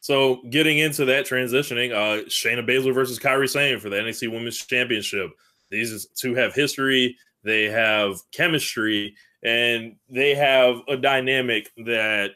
[0.00, 4.56] So getting into that transitioning, uh Shayna Baszler versus Kairi Sane for the NXT Women's
[4.64, 5.30] Championship.
[5.70, 12.32] These two have history, they have chemistry, and they have a dynamic that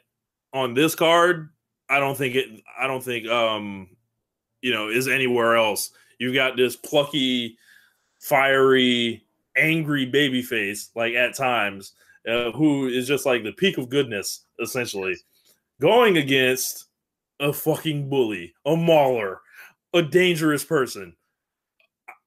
[0.53, 1.51] on this card,
[1.89, 3.89] I don't think it I don't think um
[4.63, 5.91] you know is anywhere else.
[6.19, 7.57] You've got this plucky,
[8.19, 9.25] fiery,
[9.57, 11.93] angry baby face, like at times,
[12.29, 15.17] uh, who is just like the peak of goodness essentially,
[15.81, 16.87] going against
[17.41, 19.41] a fucking bully, a mauler,
[19.95, 21.17] a dangerous person.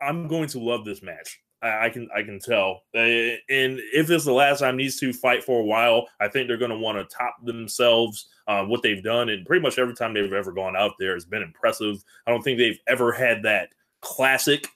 [0.02, 1.40] I'm going to love this match.
[1.62, 2.82] I, I can I can tell.
[2.96, 6.48] Uh, and if it's the last time these two fight for a while, I think
[6.48, 8.28] they're going to want to top themselves.
[8.46, 11.24] Uh, what they've done, and pretty much every time they've ever gone out there has
[11.24, 12.04] been impressive.
[12.28, 13.70] I don't think they've ever had that
[14.02, 14.68] classic,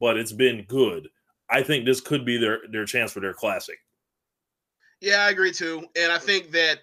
[0.00, 1.06] but it's been good.
[1.48, 3.78] I think this could be their their chance for their classic.
[5.02, 6.78] Yeah, I agree too, and I think that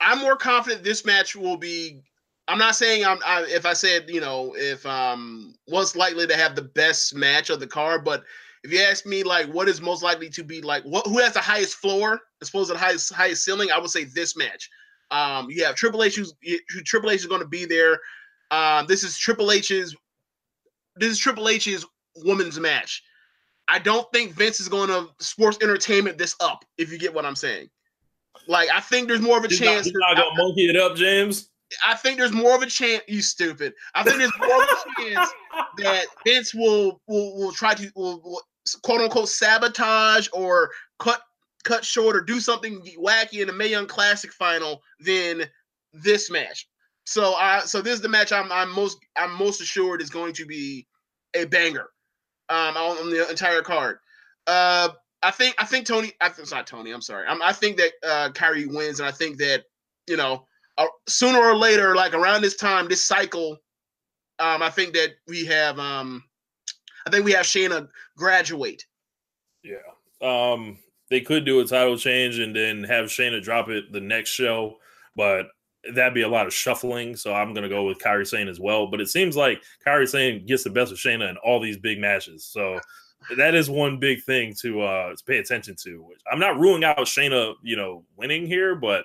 [0.00, 2.02] I'm more confident this match will be.
[2.46, 3.18] I'm not saying I'm.
[3.24, 7.48] I, if I said you know if um what's likely to have the best match
[7.48, 8.22] of the card, but
[8.64, 11.32] if you ask me like what is most likely to be like what who has
[11.32, 14.68] the highest floor as opposed to the highest highest ceiling, I would say this match.
[15.10, 16.26] Um, you have Triple H who
[16.84, 17.98] Triple H is going to be there.
[18.50, 19.96] Um, this is Triple H's.
[20.96, 23.02] This is Triple H's women's match.
[23.68, 26.64] I don't think Vince is going to sports entertainment this up.
[26.78, 27.68] If you get what I'm saying,
[28.46, 29.76] like I think there's more of a He's chance.
[29.78, 31.50] not, he's not gonna monkey it up, James.
[31.84, 33.02] I think there's more of a chance.
[33.08, 33.74] You stupid.
[33.94, 35.30] I think there's more of a chance
[35.78, 38.42] that Vince will will will try to will, will
[38.82, 41.22] quote unquote sabotage or cut
[41.64, 45.42] cut short or do something wacky in the Mae Young Classic final than
[45.92, 46.68] this match.
[47.04, 50.34] So I so this is the match I'm I'm most I'm most assured is going
[50.34, 50.86] to be
[51.34, 51.90] a banger
[52.48, 53.98] um on, on the entire card.
[54.46, 54.90] Uh
[55.22, 57.26] I think I think Toni I it's not Toni, I'm sorry.
[57.26, 59.64] I'm, I think that uh Kairi wins and I think that
[60.06, 60.46] you know
[60.78, 63.58] uh, sooner or later like around this time this cycle
[64.38, 66.22] um I think that we have um
[67.06, 68.84] I think we have Shayna graduate.
[69.62, 69.76] Yeah.
[70.20, 70.78] Um,
[71.08, 74.76] they could do a title change and then have Shayna drop it the next show,
[75.14, 75.46] but
[75.94, 77.16] that'd be a lot of shuffling.
[77.16, 78.86] So I'm gonna go with Kairi Sane as well.
[78.86, 81.98] But it seems like Kairi Sane gets the best of Shayna in all these big
[81.98, 82.44] matches.
[82.44, 82.80] So
[83.36, 86.06] that is one big thing to uh to pay attention to.
[86.30, 89.04] I'm not ruling out Shayna, you know, winning here, but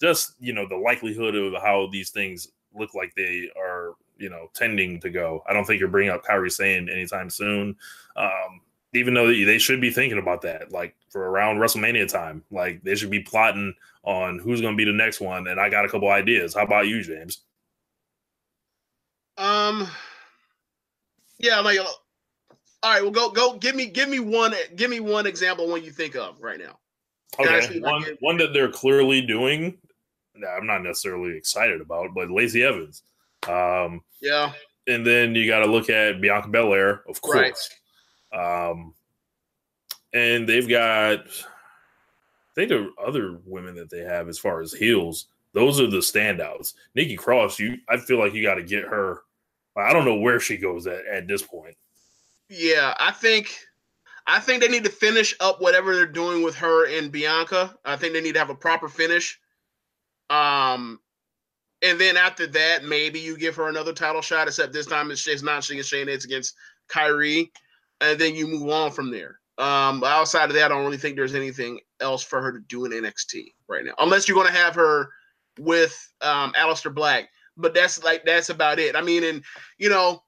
[0.00, 4.48] just you know the likelihood of how these things look like they are, you know,
[4.54, 5.42] tending to go.
[5.48, 7.76] I don't think you're bringing up Kairi Sane anytime soon.
[8.16, 8.60] Um,
[8.92, 12.94] even though they should be thinking about that, like for around WrestleMania time, like they
[12.94, 15.48] should be plotting on who's going to be the next one.
[15.48, 16.54] And I got a couple ideas.
[16.54, 17.42] How about you, James?
[19.38, 19.86] Um
[21.38, 21.86] yeah, like all
[22.84, 25.90] right, well go go give me give me one give me one example one you
[25.90, 26.78] think of right now.
[27.36, 29.76] Can Okay, see if I one can- one that they're clearly doing.
[30.40, 33.02] that I'm not necessarily excited about, but Lacey Evans.
[33.48, 34.52] Um, Yeah.
[34.86, 37.56] and then you got to look at Bianca Belair, of Right.
[38.36, 38.94] Um,
[40.12, 45.26] and they've got, I think are other women that they have as far as heels.
[45.52, 46.74] Those are the standouts.
[46.94, 49.22] Nikki Cross, you, I feel like you got to get her.
[49.76, 51.76] I don't know where she goes at at this point.
[52.48, 53.58] Yeah, I think
[54.26, 57.76] I think they need to finish up whatever they're doing with her and Bianca.
[57.84, 59.38] I think they need to have a proper finish.
[60.30, 61.00] Um
[61.82, 65.26] and then after that, maybe you give her another title shot, except this time it's,
[65.28, 66.54] it's not she against Shayna, it's against
[66.88, 67.50] Kairi,
[68.00, 69.38] and then you move on from there.
[69.58, 72.84] Um, outside of that, I don't really think there's anything else for her to do
[72.84, 75.08] in NXT right now, unless you're going to have her
[75.58, 77.28] with um, Aleister Black.
[77.56, 78.94] But that's like that's about it.
[78.94, 79.42] I mean, and
[79.78, 80.22] you know,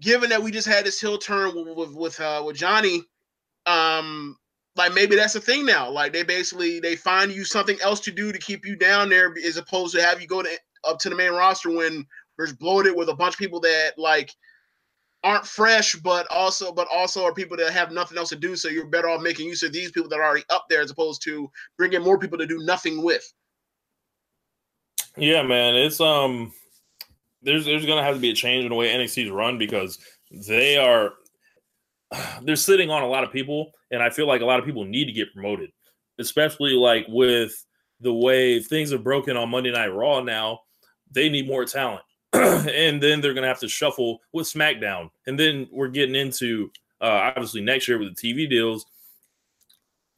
[0.00, 3.02] given that we just had this hill turn with with with, uh, with Johnny,
[3.66, 4.36] um,
[4.74, 5.90] like maybe that's the thing now.
[5.90, 9.34] Like they basically they find you something else to do to keep you down there,
[9.44, 10.48] as opposed to have you go to
[10.84, 12.06] up to the main roster when
[12.38, 14.30] there's bloated with a bunch of people that like
[15.26, 18.54] aren't fresh, but also but also are people that have nothing else to do.
[18.54, 20.90] So you're better off making use of these people that are already up there, as
[20.90, 23.30] opposed to bringing more people to do nothing with.
[25.16, 26.52] Yeah, man, it's um,
[27.42, 29.98] there's there's gonna have to be a change in the way NXT's run because
[30.30, 31.14] they are
[32.42, 34.84] they're sitting on a lot of people, and I feel like a lot of people
[34.84, 35.70] need to get promoted,
[36.20, 37.52] especially like with
[38.00, 40.60] the way things are broken on Monday Night Raw now.
[41.10, 45.68] They need more talent, and then they're gonna have to shuffle with SmackDown, and then
[45.72, 48.86] we're getting into uh, obviously next year with the TV deals.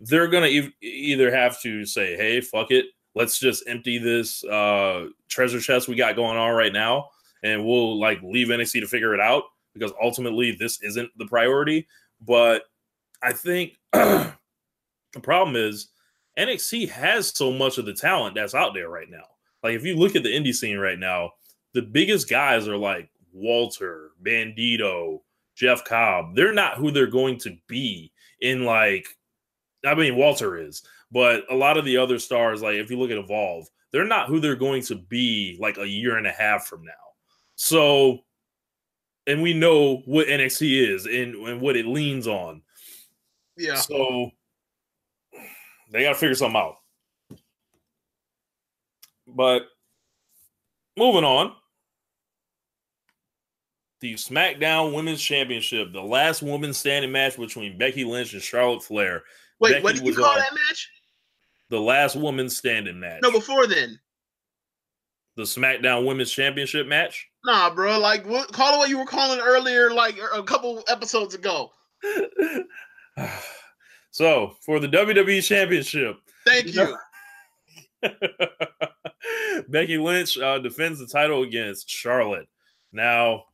[0.00, 5.08] They're gonna e- either have to say, "Hey, fuck it, let's just empty this uh
[5.28, 7.10] treasure chest we got going on right now
[7.42, 9.44] and we'll like leave NXT to figure it out
[9.74, 11.86] because ultimately this isn't the priority.
[12.20, 12.64] But
[13.22, 14.32] I think the
[15.22, 15.88] problem is
[16.38, 19.24] NXT has so much of the talent that's out there right now.
[19.62, 21.32] Like if you look at the indie scene right now
[21.74, 25.20] the biggest guys are like Walter Bandido
[25.54, 29.06] Jeff Cobb they're not who they're going to be in like
[29.84, 33.10] I mean Walter is but a lot of the other stars, like if you look
[33.10, 36.66] at Evolve, they're not who they're going to be like a year and a half
[36.66, 36.92] from now.
[37.56, 38.18] So,
[39.26, 42.62] and we know what NXT is and, and what it leans on.
[43.56, 43.76] Yeah.
[43.76, 44.30] So
[45.90, 46.76] they got to figure something out.
[49.26, 49.62] But
[50.98, 51.52] moving on,
[54.00, 59.22] the SmackDown Women's Championship, the last woman standing match between Becky Lynch and Charlotte Flair.
[59.60, 60.90] Wait, Becky what did you call on that match?
[61.70, 63.20] The last woman standing match.
[63.22, 63.98] No, before then.
[65.36, 67.28] the SmackDown Women's Championship match.
[67.44, 67.98] Nah, bro.
[67.98, 71.70] Like, what, call it what you were calling earlier, like a couple episodes ago.
[74.10, 76.96] so for the WWE Championship, Thank you.
[79.68, 82.48] Becky Lynch uh, defends the title against Charlotte.
[82.92, 83.44] Now,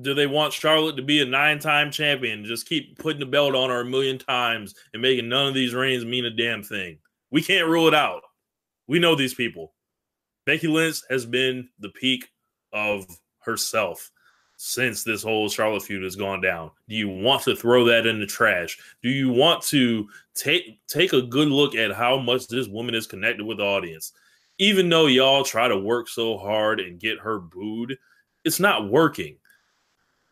[0.00, 2.44] do they want Charlotte to be a nine-time champion?
[2.44, 5.74] Just keep putting the belt on her a million times and making none of these
[5.74, 6.98] reigns mean a damn thing.
[7.30, 8.22] We can't rule it out.
[8.88, 9.74] We know these people.
[10.46, 12.28] Becky Lynch has been the peak
[12.72, 13.06] of
[13.38, 14.10] herself
[14.66, 16.70] since this whole Charlotte feud has gone down.
[16.88, 18.78] Do you want to throw that in the trash?
[19.02, 23.06] Do you want to take take a good look at how much this woman is
[23.06, 24.12] connected with the audience?
[24.56, 27.98] Even though y'all try to work so hard and get her booed,
[28.46, 29.36] it's not working.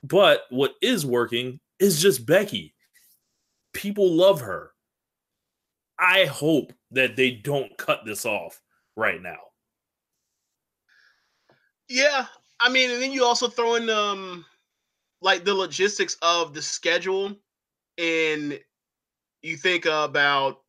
[0.03, 2.72] But what is working is just Becky.
[3.74, 4.70] People love her.
[5.99, 8.62] I hope that they don't cut this off
[8.97, 9.41] right now.
[11.87, 12.28] Yeah,
[12.63, 14.45] I mean, and then you also throw in um
[15.21, 17.37] like the logistics of the schedule,
[17.99, 18.59] and
[19.43, 20.61] you think about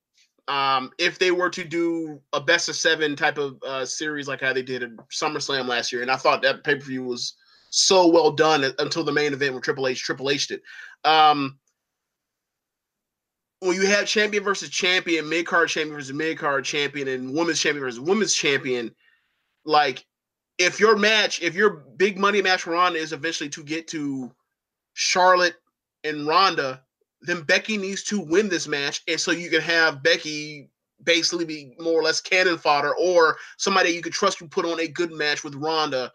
[0.48, 4.42] um if they were to do a best of seven type of uh series like
[4.42, 7.36] how they did at SummerSlam last year, and I thought that pay per view was
[7.70, 10.62] so well done until the main event where Triple H Triple H did.
[11.06, 11.60] Um,
[13.60, 17.62] when you have champion versus champion, mid card champion versus mid card champion, and women's
[17.62, 18.94] champion versus women's champion,
[19.64, 20.06] like
[20.58, 24.32] if your match, if your big money match for Ronda is eventually to get to
[24.94, 25.56] Charlotte
[26.04, 26.82] and Ronda,
[27.22, 30.70] then Becky needs to win this match, and so you can have Becky
[31.04, 34.80] basically be more or less cannon fodder, or somebody you could trust to put on
[34.80, 36.12] a good match with Ronda,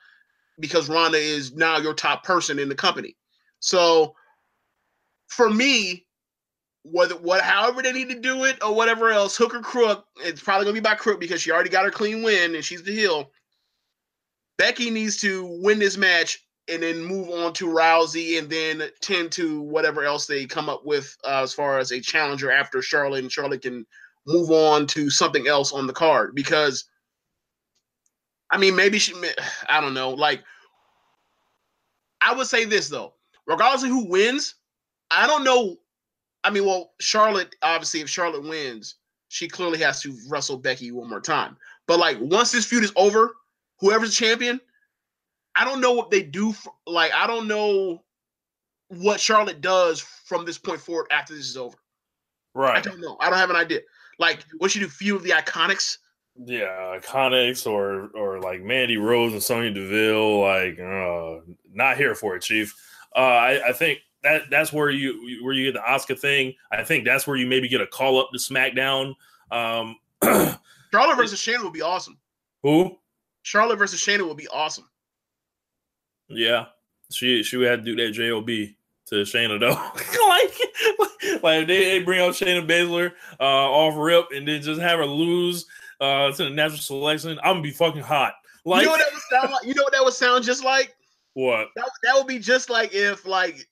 [0.60, 3.16] because Ronda is now your top person in the company.
[3.60, 4.14] So,
[5.28, 6.06] for me,
[6.82, 10.42] whether what however they need to do it or whatever else, hook or crook, it's
[10.42, 12.92] probably gonna be by crook because she already got her clean win and she's the
[12.92, 13.30] heel.
[14.58, 19.32] Becky needs to win this match and then move on to Rousey and then tend
[19.32, 23.22] to whatever else they come up with uh, as far as a challenger after Charlotte
[23.22, 23.86] and Charlotte can
[24.26, 26.34] move on to something else on the card.
[26.34, 26.84] Because
[28.50, 29.14] I mean maybe she
[29.68, 30.10] I don't know.
[30.10, 30.42] Like
[32.20, 33.14] I would say this though.
[33.46, 34.56] Regardless of who wins
[35.10, 35.76] I don't know.
[36.44, 38.96] I mean well Charlotte obviously if Charlotte wins
[39.28, 41.56] she clearly has to wrestle Becky one more time.
[41.86, 43.34] But like once this feud is over
[43.80, 44.60] whoever's champion,
[45.54, 46.52] I don't know what they do.
[46.52, 48.02] For, like, I don't know
[48.88, 51.76] what Charlotte does from this point forward after this is over.
[52.54, 52.78] Right.
[52.78, 53.16] I don't know.
[53.20, 53.80] I don't have an idea.
[54.18, 54.88] Like, what should do?
[54.88, 55.98] Few of the Iconics.
[56.44, 60.40] Yeah, Iconics or or like Mandy Rose and Sonya Deville.
[60.40, 61.40] Like, uh,
[61.72, 62.74] not here for it, Chief.
[63.14, 66.54] Uh, I, I think that that's where you where you get the Asuka thing.
[66.70, 69.14] I think that's where you maybe get a call up to SmackDown.
[69.50, 69.96] Um,
[70.92, 72.18] Charlotte versus Shayna would be awesome.
[72.62, 72.96] Who?
[73.48, 74.84] Charlotte versus Shayna would be awesome.
[76.28, 76.66] Yeah,
[77.10, 79.70] she she would have to do that job to Shayna though.
[81.32, 84.98] like, like they, they bring out Shayna Baszler uh, off rip and then just have
[84.98, 85.64] her lose
[85.98, 87.38] uh, to the natural selection.
[87.42, 88.34] I'm gonna be fucking hot.
[88.66, 89.66] Like, you know what that would sound like?
[89.66, 90.94] You know what that would sound just like?
[91.32, 91.68] What?
[91.74, 93.66] That, that would be just like if like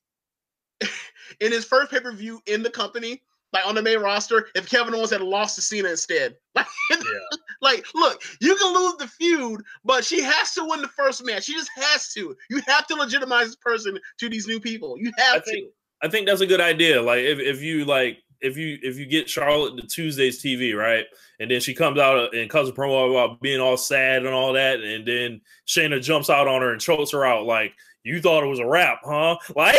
[1.40, 3.20] in his first pay per view in the company,
[3.56, 6.36] like on the main roster, if Kevin Owens had lost to Cena instead.
[6.56, 7.38] Like, yeah.
[7.60, 11.44] like, look, you can lose the feud, but she has to win the first match.
[11.44, 12.36] She just has to.
[12.48, 14.96] You have to legitimize this person to these new people.
[14.98, 15.44] You have I to.
[15.44, 15.70] think
[16.02, 17.02] I think that's a good idea.
[17.02, 21.04] Like if, if you like if you if you get Charlotte to Tuesday's TV, right?
[21.40, 24.52] And then she comes out and cuts a promo about being all sad and all
[24.52, 27.74] that, and then Shayna jumps out on her and chokes her out like
[28.06, 29.36] you thought it was a rap, huh?
[29.56, 29.76] Like,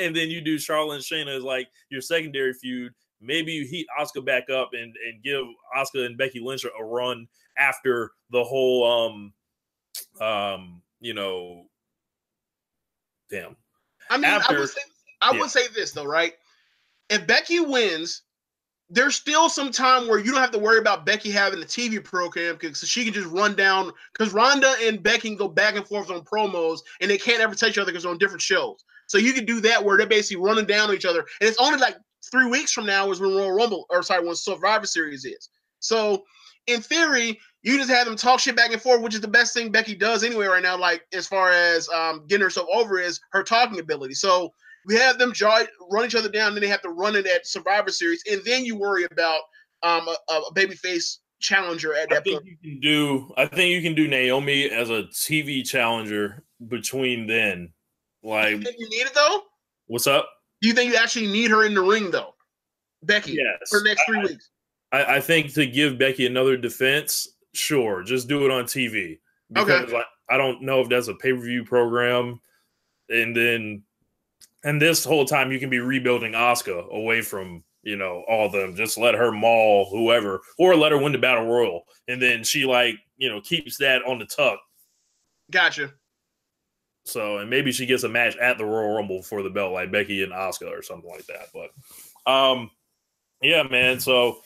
[0.00, 2.92] and then you do Charlotte and Shayna is like your secondary feud.
[3.22, 5.44] Maybe you heat Asuka back up and and give
[5.76, 9.32] Asuka and Becky Lynch a run after the whole um
[10.20, 11.66] um you know
[13.30, 13.56] damn
[14.10, 14.80] I mean, I would say
[15.22, 15.40] I yeah.
[15.40, 16.34] would say this though, right?
[17.08, 18.22] If Becky wins,
[18.90, 22.02] there's still some time where you don't have to worry about Becky having a TV
[22.02, 25.86] program because she can just run down because Ronda and Becky can go back and
[25.86, 28.84] forth on promos and they can't ever touch each other because they're on different shows.
[29.06, 31.58] So you can do that where they're basically running down on each other, and it's
[31.58, 31.96] only like
[32.32, 35.50] three weeks from now is when Royal Rumble or sorry when Survivor Series is.
[35.78, 36.24] So
[36.66, 39.54] in theory, you just have them talk shit back and forth, which is the best
[39.54, 40.76] thing Becky does anyway right now.
[40.76, 44.14] Like as far as um, getting herself over is her talking ability.
[44.14, 44.52] So
[44.86, 47.46] we have them jaw, run each other down, then they have to run it at
[47.46, 49.40] Survivor Series, and then you worry about
[49.84, 52.18] um, a, a babyface challenger at that.
[52.18, 52.46] I think point.
[52.46, 57.72] you can do I think you can do Naomi as a TV challenger between then
[58.22, 59.42] Like, You think you need it though?
[59.86, 60.28] what's up?
[60.62, 62.34] Do you think you actually need her in the ring though,
[63.02, 63.32] Becky?
[63.32, 63.68] Yes.
[63.68, 64.48] For the next three weeks.
[64.92, 69.18] I, I think to give Becky another defense, sure, just do it on TV.
[69.52, 69.96] Because Okay.
[70.30, 72.40] I, I don't know if that's a pay per view program,
[73.08, 73.82] and then
[74.64, 78.52] and this whole time you can be rebuilding Asuka away from you know all of
[78.52, 78.76] them.
[78.76, 82.64] Just let her maul whoever, or let her win the battle royal, and then she
[82.64, 84.60] like you know keeps that on the tuck.
[85.50, 85.92] Gotcha.
[87.04, 89.90] So and maybe she gets a match at the Royal Rumble for the belt, like
[89.90, 91.48] Becky and Asuka or something like that.
[91.52, 92.70] But um,
[93.40, 93.98] yeah, man.
[94.00, 94.38] So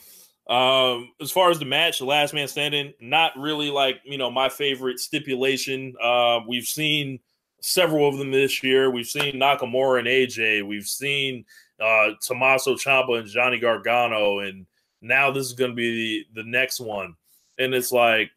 [0.48, 4.30] um, as far as the match, the last man standing, not really like you know
[4.30, 5.94] my favorite stipulation.
[6.02, 7.18] Uh, we've seen
[7.60, 8.90] several of them this year.
[8.90, 10.66] We've seen Nakamura and AJ.
[10.66, 11.44] We've seen
[11.80, 14.66] uh, Tommaso Ciampa and Johnny Gargano, and
[15.00, 17.14] now this is going to be the, the next one.
[17.58, 18.30] And it's like,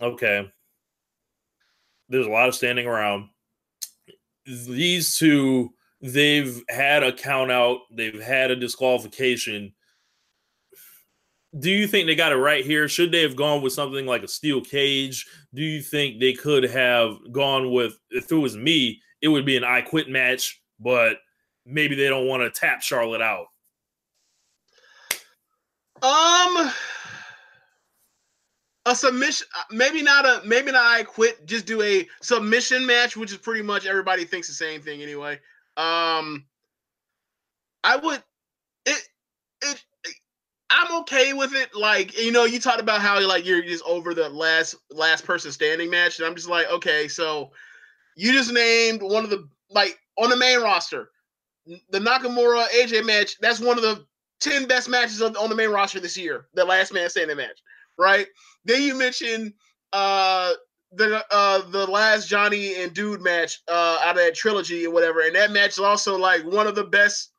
[0.00, 0.50] okay,
[2.08, 3.28] there's a lot of standing around.
[4.46, 9.72] These two, they've had a count out, they've had a disqualification.
[11.58, 12.88] Do you think they got it right here?
[12.88, 15.24] Should they have gone with something like a steel cage?
[15.54, 19.56] Do you think they could have gone with, if it was me, it would be
[19.56, 21.18] an I quit match, but
[21.64, 23.46] maybe they don't want to tap Charlotte out?
[26.02, 26.70] Um,
[28.86, 30.84] a submission, uh, maybe not a, maybe not.
[30.84, 31.46] I quit.
[31.46, 35.34] Just do a submission match, which is pretty much everybody thinks the same thing anyway.
[35.76, 36.44] Um,
[37.82, 38.22] I would,
[38.86, 39.08] it,
[39.62, 39.84] it,
[40.70, 41.74] I'm okay with it.
[41.74, 45.50] Like you know, you talked about how like you're just over the last last person
[45.50, 47.52] standing match, and I'm just like, okay, so
[48.16, 51.10] you just named one of the like on the main roster,
[51.66, 53.38] the Nakamura AJ match.
[53.40, 54.06] That's one of the
[54.40, 57.62] 10 best matches on the main roster this year, the last man standing match,
[57.98, 58.26] right?
[58.64, 59.52] Then you mentioned
[59.92, 60.52] uh
[60.92, 65.20] the uh the last Johnny and Dude match uh out of that trilogy or whatever,
[65.20, 67.32] and that match is also like one of the best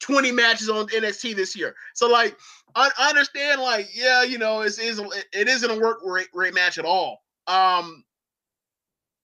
[0.00, 1.74] 20 matches on NXT this year.
[1.94, 2.36] So like
[2.74, 5.00] I, I understand like yeah, you know, it's is
[5.32, 7.22] it isn't a work rate, rate match at all.
[7.46, 8.04] Um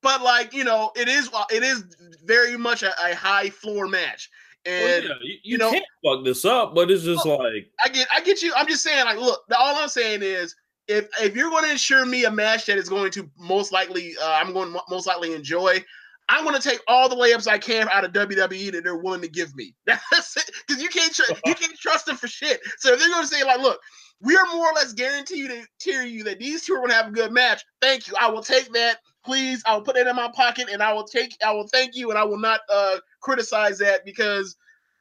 [0.02, 1.84] but like, you know, it is it is
[2.24, 4.30] very much a, a high floor match.
[4.64, 7.70] And Well, yeah, you, you you know- can't fuck this up, but it's just like
[7.84, 8.52] I get I get you.
[8.54, 10.54] I'm just saying, like, look, all I'm saying is
[10.88, 14.14] if if you're going to ensure me a match that is going to most likely
[14.22, 15.84] uh, I'm going to most likely enjoy,
[16.28, 19.20] I'm going to take all the layups I can out of WWE that they're willing
[19.22, 19.74] to give me.
[19.86, 22.60] That's it, because you can't tr- you can't trust them for shit.
[22.78, 23.80] So if they're going to say like, look,
[24.20, 26.96] we are more or less guaranteed to tell you that these two are going to
[26.96, 27.62] have a good match.
[27.80, 28.14] Thank you.
[28.20, 28.98] I will take that.
[29.24, 31.36] Please, I will put it in my pocket, and I will take.
[31.44, 34.56] I will thank you, and I will not uh criticize that because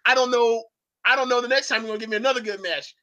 [0.05, 0.63] I don't know.
[1.05, 2.95] I don't know the next time you're gonna give me another good match.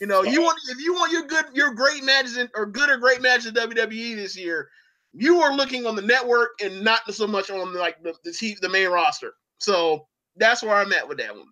[0.00, 2.88] You know, you want if you want your good, your great matches in, or good
[2.88, 4.70] or great matches in WWE this year,
[5.12, 8.68] you are looking on the network and not so much on like the the, the
[8.68, 9.34] main roster.
[9.58, 11.48] So that's where I'm at with that one.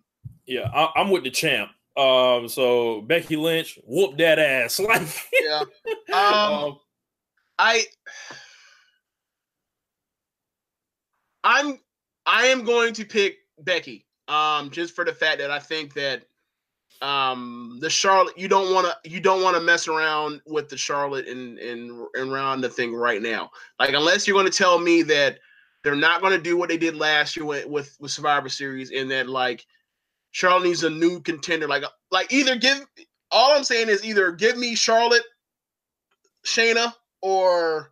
[0.47, 1.69] yeah, I, I'm with the champ.
[1.95, 4.79] Um, so Becky Lynch, whoop that ass.
[4.83, 5.01] Like,
[5.43, 5.63] Yeah.
[6.11, 6.79] Um, um,
[7.59, 7.83] I
[11.43, 11.79] I'm
[12.25, 14.07] I am going to pick Becky.
[14.27, 16.23] Um, just for the fact that I think that
[17.01, 20.77] um the Charlotte you don't want to you don't want to mess around with the
[20.77, 23.49] Charlotte and and and round the thing right now.
[23.79, 25.39] Like unless you're going to tell me that
[25.83, 28.91] they're not going to do what they did last year with, with with Survivor Series
[28.91, 29.65] and that like
[30.31, 31.67] Charlotte needs a new contender.
[31.67, 32.85] Like like either give
[33.31, 35.23] all I'm saying is either give me Charlotte,
[36.45, 37.91] Shayna, or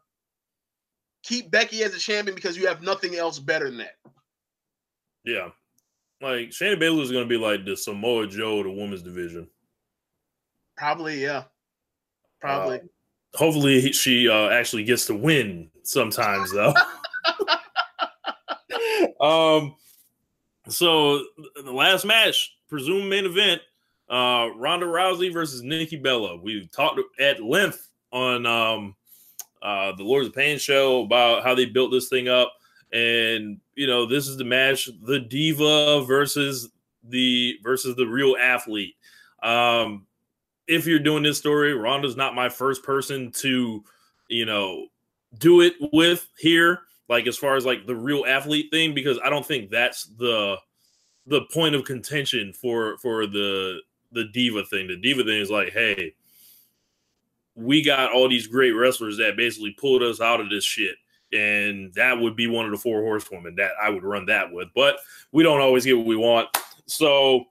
[1.24, 3.96] keep Becky as a champion because you have nothing else better than that.
[5.24, 5.50] yeah,
[6.22, 9.48] like Shayna Baszler is going to be like the Samoa Joe of the women's division.
[10.76, 11.44] Probably, yeah.
[12.40, 12.78] Probably.
[12.78, 12.84] Uh,
[13.36, 16.74] hopefully, she uh, actually gets to win sometimes, though.
[19.22, 19.76] um,
[20.68, 21.24] so
[21.64, 23.62] the last match, presumed main event,
[24.10, 26.38] uh, Ronda Rousey versus Nikki Bella.
[26.38, 28.96] We talked at length on um,
[29.62, 32.54] uh, the Lords of Pain show about how they built this thing up,
[32.92, 36.70] and you know this is the match: the diva versus
[37.04, 38.96] the versus the real athlete.
[39.44, 40.08] Um,
[40.68, 43.84] if you're doing this story, Ronda's not my first person to,
[44.28, 44.88] you know,
[45.38, 46.82] do it with here.
[47.08, 50.58] Like as far as like the real athlete thing, because I don't think that's the
[51.28, 53.80] the point of contention for for the
[54.12, 54.88] the diva thing.
[54.88, 56.14] The diva thing is like, hey,
[57.56, 60.96] we got all these great wrestlers that basically pulled us out of this shit.
[61.34, 64.70] And that would be one of the four horsewomen that I would run that with.
[64.74, 64.98] But
[65.32, 66.48] we don't always get what we want.
[66.86, 67.46] So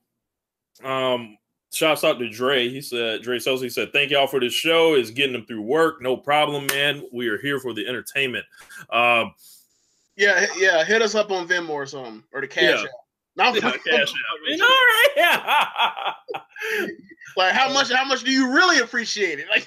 [0.85, 1.37] um
[1.73, 2.69] shouts out to Dre.
[2.69, 4.95] He said, Dre Sosa, he said, thank y'all for this show.
[4.95, 6.01] Is getting them through work.
[6.01, 7.03] No problem, man.
[7.13, 8.47] We are here for the entertainment.
[8.91, 9.35] Um,
[10.17, 10.85] Yeah, yeah.
[10.85, 12.83] Hit us up on Venmo or something, or the Cash Yeah.
[12.83, 12.89] App.
[13.37, 14.15] Not Yeah, cash out.
[14.47, 15.09] You know, right?
[15.17, 16.13] Yeah.
[17.37, 17.93] Like how much?
[17.93, 19.47] How much do you really appreciate it?
[19.51, 19.67] Like,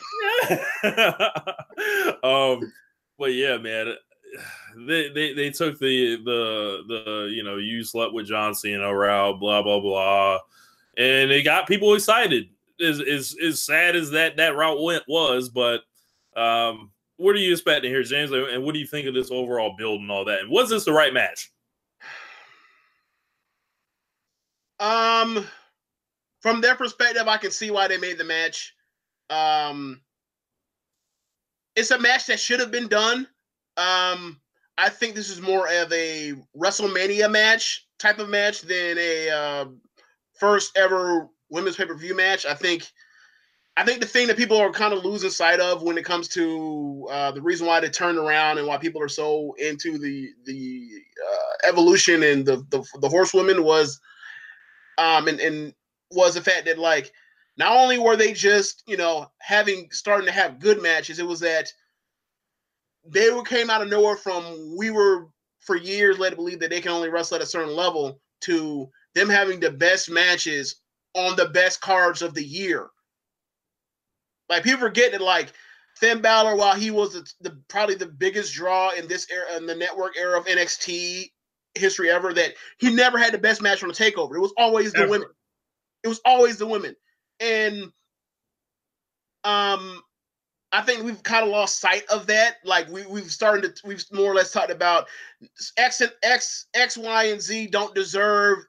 [2.24, 2.74] um,
[3.20, 3.94] but yeah, man,
[4.88, 9.40] they, they they took the the the you know you slept with John Cena route,
[9.40, 10.40] blah blah blah,
[10.98, 12.50] and it got people excited.
[12.80, 15.82] Is is as sad as that that route went was, but
[16.36, 18.32] um, what are you expecting here, James?
[18.32, 20.40] And what do you think of this overall build and all that?
[20.40, 21.52] And was this the right match?
[24.80, 25.46] um,
[26.42, 28.74] from their perspective, I can see why they made the match.
[29.30, 30.02] Um,
[31.76, 33.28] it's a match that should have been done.
[33.78, 34.40] Um,
[34.78, 39.66] I think this is more of a WrestleMania match type of match than a uh,
[40.40, 42.46] first ever women's pay per view match.
[42.46, 42.90] I think,
[43.76, 46.28] I think the thing that people are kind of losing sight of when it comes
[46.30, 50.30] to uh, the reason why they turned around and why people are so into the
[50.46, 50.90] the
[51.26, 54.00] uh, evolution and the the, the horsewomen was,
[54.98, 55.74] um, and and
[56.12, 57.12] was the fact that like
[57.60, 61.42] not only were they just you know having starting to have good matches, it was
[61.42, 61.72] that
[63.06, 65.28] they were came out of nowhere from we were
[65.60, 68.90] for years led to believe that they can only wrestle at a certain level to
[69.14, 70.78] them having the best matches
[71.14, 72.88] on the best cards of the year.
[74.48, 75.54] Like people forget that like
[75.98, 79.66] Finn Balor, while he was the, the probably the biggest draw in this era in
[79.66, 81.30] the network era of NXT
[81.76, 84.36] history ever, that he never had the best match on the takeover.
[84.36, 85.10] It was always the Ever.
[85.10, 85.28] women.
[86.04, 86.96] It was always the women.
[87.40, 87.92] And
[89.44, 90.02] um
[90.72, 92.58] I think we've kind of lost sight of that.
[92.64, 95.08] Like we we've started to we've more or less talked about
[95.78, 98.60] X and X X Y and Z don't deserve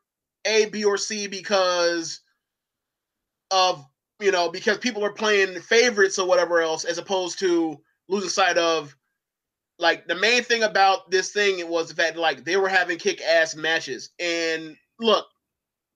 [0.47, 2.21] A, B, or C because
[3.51, 3.85] of
[4.21, 8.57] you know because people are playing favorites or whatever else, as opposed to losing sight
[8.57, 8.97] of
[9.79, 12.69] like the main thing about this thing it was the fact that like they were
[12.69, 14.11] having kick ass matches.
[14.19, 15.27] And look,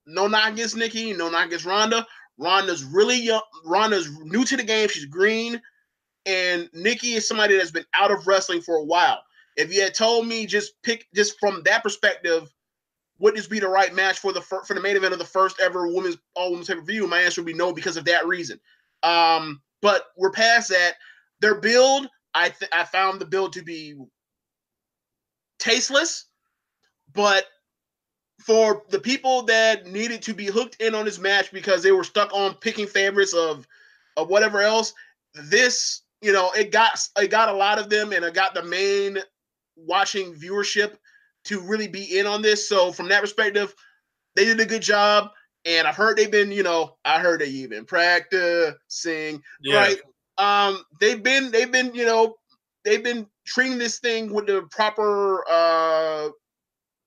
[0.06, 2.06] no knock against Nikki, no knock against Ronda.
[2.38, 3.42] Ronda's really young.
[3.64, 4.88] Ronda's new to the game.
[4.88, 5.60] She's green
[6.26, 9.22] and Nikki is somebody that's been out of wrestling for a while.
[9.56, 12.52] If you had told me just pick just from that perspective,
[13.18, 15.24] would this be the right match for the fir- for the main event of the
[15.24, 17.06] first ever women's all women's pay per view?
[17.06, 18.58] My answer would be no because of that reason.
[19.02, 20.94] Um, but we're past that.
[21.40, 23.94] Their build, I th- I found the build to be
[25.58, 26.26] tasteless,
[27.12, 27.44] but
[28.40, 32.04] for the people that needed to be hooked in on this match because they were
[32.04, 33.66] stuck on picking favorites of
[34.16, 34.92] of whatever else,
[35.34, 38.62] this you know it got it got a lot of them and it got the
[38.62, 39.18] main
[39.76, 40.96] watching viewership
[41.44, 42.68] to really be in on this.
[42.68, 43.74] So from that perspective
[44.36, 45.30] they did a good job.
[45.66, 49.76] And i've heard they've been you know i heard they even practicing Yeah.
[49.76, 50.00] right?
[50.36, 52.36] Um they've been they've been you know
[52.84, 56.28] they've been treating this thing with the proper uh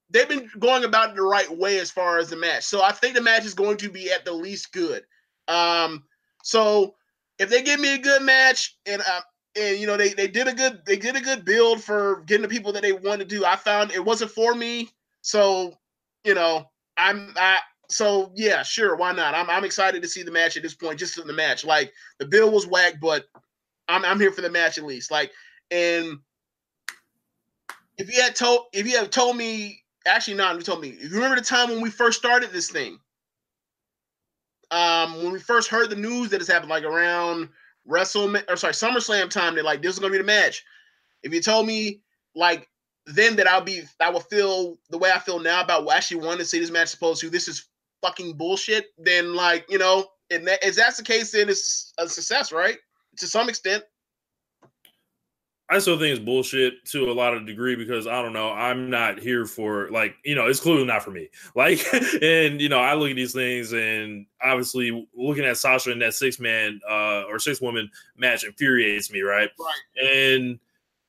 [0.10, 2.92] they've been going about it the right way as far as the match so i
[2.92, 5.04] think the match is going to be at the least good
[5.48, 6.04] um
[6.44, 6.96] so
[7.40, 9.22] if they give me a good match and uh,
[9.58, 12.44] and you know they they did a good they did a good build for getting
[12.44, 13.46] the people that they wanted to do.
[13.46, 14.90] I found it wasn't for me,
[15.22, 15.74] so
[16.24, 19.36] you know I'm I so yeah sure why not?
[19.36, 21.66] I'm I'm excited to see the match at this point just in the match.
[21.66, 23.26] Like the bill was whack, but
[23.88, 25.12] I'm I'm here for the match at least.
[25.12, 25.32] Like
[25.72, 26.20] and
[27.98, 31.10] if you had told if you had told me actually not you told me you
[31.10, 33.00] remember the time when we first started this thing
[34.72, 37.50] um when we first heard the news that it's happened like around
[37.88, 40.64] WrestleMania or sorry SummerSlam time that like this is gonna be the match.
[41.24, 42.02] If you told me
[42.36, 42.68] like
[43.06, 46.22] then that I'll be I will feel the way I feel now about what actually
[46.22, 47.68] wanting to see this match supposed to this is
[48.02, 52.08] fucking bullshit, then like you know, and that, if that's the case, then it's a
[52.10, 52.78] success, right?
[53.18, 53.84] To some extent.
[55.70, 58.52] I still think it's bullshit to a lot of degree because I don't know.
[58.52, 61.30] I'm not here for like you know it's clearly not for me.
[61.56, 61.86] Like
[62.22, 66.14] and you know I look at these things and obviously looking at Sasha in that
[66.14, 69.50] six man uh, or six woman match infuriates me, right?
[69.60, 70.08] Right.
[70.08, 70.60] And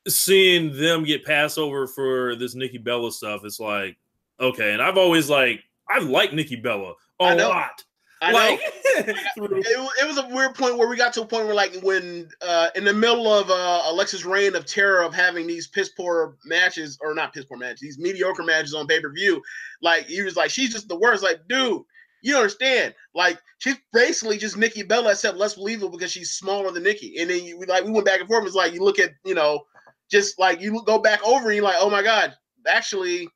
[0.08, 3.96] seeing them get passed over for this Nikki Bella stuff, it's like
[4.40, 4.72] okay.
[4.72, 7.84] And I've always like I like Nikki Bella a lot.
[8.20, 8.66] I like, know.
[9.46, 12.28] it, it, was a weird point where we got to a point where like when
[12.42, 16.36] uh in the middle of uh Alexa's reign of terror of having these piss poor
[16.44, 19.40] matches or not piss poor matches these mediocre matches on pay-per-view
[19.82, 21.22] like he was like she's just the worst.
[21.22, 21.82] Like dude
[22.22, 22.94] you don't understand.
[23.14, 27.18] Like she's basically just Nikki Bella except less believable because she's smaller than Nikki.
[27.18, 28.44] And then you, we like we went back and forth.
[28.46, 29.62] It's like you look at you know
[30.10, 32.34] just like you go back over and you're like oh my god
[32.66, 33.28] actually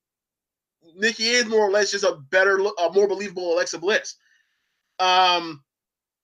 [0.97, 4.17] Nikki is more or less just a better a more believable Alexa Bliss
[5.03, 5.63] um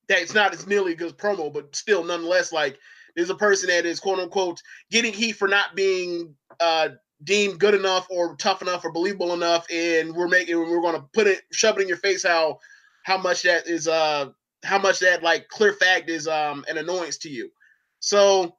[0.08, 2.78] that it's not as nearly good promo, but still nonetheless, like
[3.14, 6.90] there's a person that is quote unquote getting heat for not being uh
[7.24, 11.06] deemed good enough or tough enough or believable enough, and we're making we're going to
[11.12, 12.58] put it shove it in your face how
[13.02, 14.28] how much that is uh
[14.64, 17.50] how much that like clear fact is um an annoyance to you.
[18.00, 18.56] So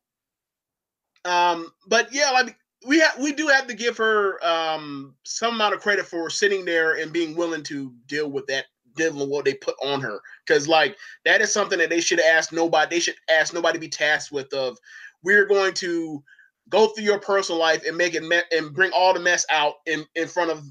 [1.24, 5.74] um but yeah, like we have we do have to give her um some amount
[5.74, 8.66] of credit for sitting there and being willing to deal with that
[9.00, 10.96] with what they put on her because like
[11.26, 14.32] that is something that they should ask nobody they should ask nobody to be tasked
[14.32, 14.78] with of
[15.24, 16.24] we're going to
[16.70, 19.76] go through your personal life and make it me- and bring all the mess out
[19.86, 20.64] in in front of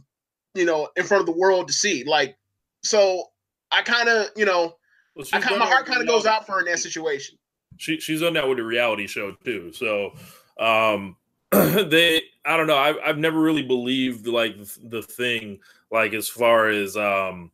[0.54, 2.36] you know in front of the world to see like
[2.82, 3.24] so
[3.70, 4.74] i kind of you know
[5.14, 7.38] Well, I kinda, my heart kind of goes out for her in that situation
[7.76, 9.72] She she's done that with the reality show too.
[9.72, 10.12] So
[10.58, 11.16] um
[11.52, 12.76] they I don't know.
[12.76, 15.60] I've I've never really believed like the thing
[15.90, 17.50] like as far as um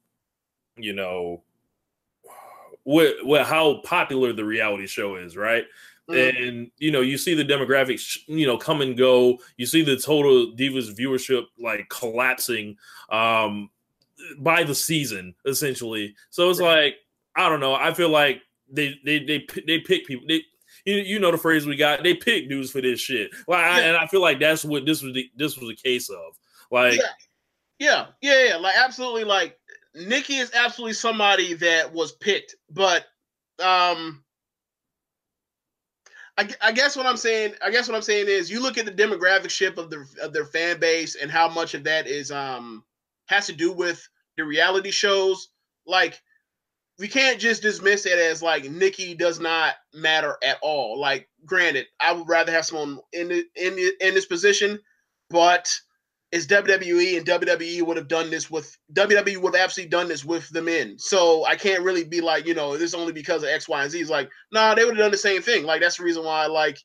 [0.77, 1.43] you know
[2.85, 5.65] what what how popular the reality show is, right?
[6.09, 6.49] Mhm.
[6.49, 9.39] And you know, you see the demographics, you know, come and go.
[9.57, 12.77] You see the total divas viewership like collapsing
[13.11, 13.71] um
[14.39, 16.15] by the season, essentially.
[16.31, 16.97] So it's like
[17.37, 17.75] I don't know.
[17.75, 20.27] I feel like they they they they pick people.
[20.29, 20.43] They
[20.85, 22.03] you, you know the phrase we got.
[22.03, 23.31] They pick dudes for this shit.
[23.49, 25.15] Like, I, and I feel like that's what this was.
[25.15, 26.39] The, this was a case of.
[26.71, 27.07] Like, yeah.
[27.79, 29.59] yeah yeah yeah like absolutely like
[29.95, 33.07] nikki is absolutely somebody that was picked but
[33.63, 34.25] um
[36.37, 38.87] I, I guess what I'm saying, I guess what I'm saying is, you look at
[38.87, 42.33] the demographic ship of their of their fan base and how much of that is
[42.33, 42.85] um
[43.27, 45.51] has to do with the reality shows.
[45.87, 46.21] Like,
[46.99, 50.99] we can't just dismiss it as like Nikki does not matter at all.
[50.99, 54.81] Like, granted, I would rather have someone in the, in the, in this position,
[55.31, 55.73] but
[56.35, 60.25] it's WWE and WWE would have done this with WWE would have absolutely done this
[60.25, 60.99] with the men.
[60.99, 63.81] So I can't really be like, you know, this is only because of X, Y,
[63.81, 64.01] and Z.
[64.01, 65.65] It's like, no, nah, they would have done the same thing.
[65.65, 66.81] Like that's the reason why, like,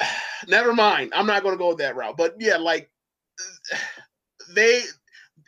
[0.46, 1.10] never mind.
[1.12, 2.16] I'm not gonna go that route.
[2.16, 2.88] But yeah, like
[4.54, 4.82] they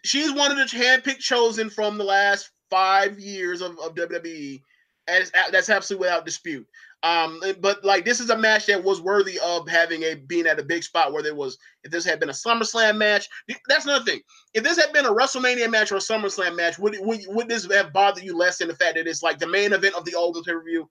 [0.04, 4.60] she's one of the handpicked chosen from the last five years of, of WWE.
[5.06, 6.66] And that's absolutely without dispute.
[7.04, 10.58] Um, but like this is a match that was worthy of having a being at
[10.58, 13.28] a big spot where there was if this had been a SummerSlam match,
[13.68, 14.20] that's another thing.
[14.54, 17.70] If this had been a WrestleMania match or a SummerSlam match, would would, would this
[17.70, 20.14] have bothered you less than the fact that it's like the main event of the
[20.14, 20.88] Ultimate pay per view?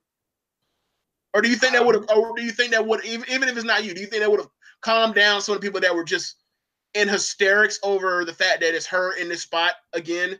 [1.34, 2.08] Or do you think that would have?
[2.16, 3.92] Or do you think that would even even if it's not you?
[3.92, 4.50] Do you think that would have
[4.82, 6.36] calmed down some of the people that were just
[6.94, 10.38] in hysterics over the fact that it's her in this spot again?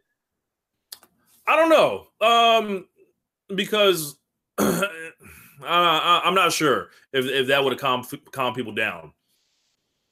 [1.49, 2.07] I don't know.
[2.21, 2.87] Um,
[3.57, 4.17] because
[5.63, 9.13] uh, I, I'm not sure if, if that would have calmed calm people down.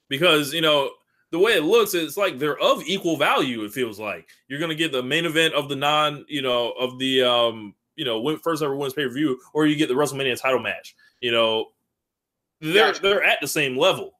[0.08, 0.90] Because you know
[1.30, 3.64] the way it looks, it's like they're of equal value.
[3.64, 6.98] It feels like you're gonna get the main event of the non, you know, of
[6.98, 10.40] the um, you know, first ever women's pay per view, or you get the WrestleMania
[10.40, 10.94] title match.
[11.20, 11.66] You know,
[12.60, 13.02] they're Gotcha.
[13.02, 14.18] they're at the same level.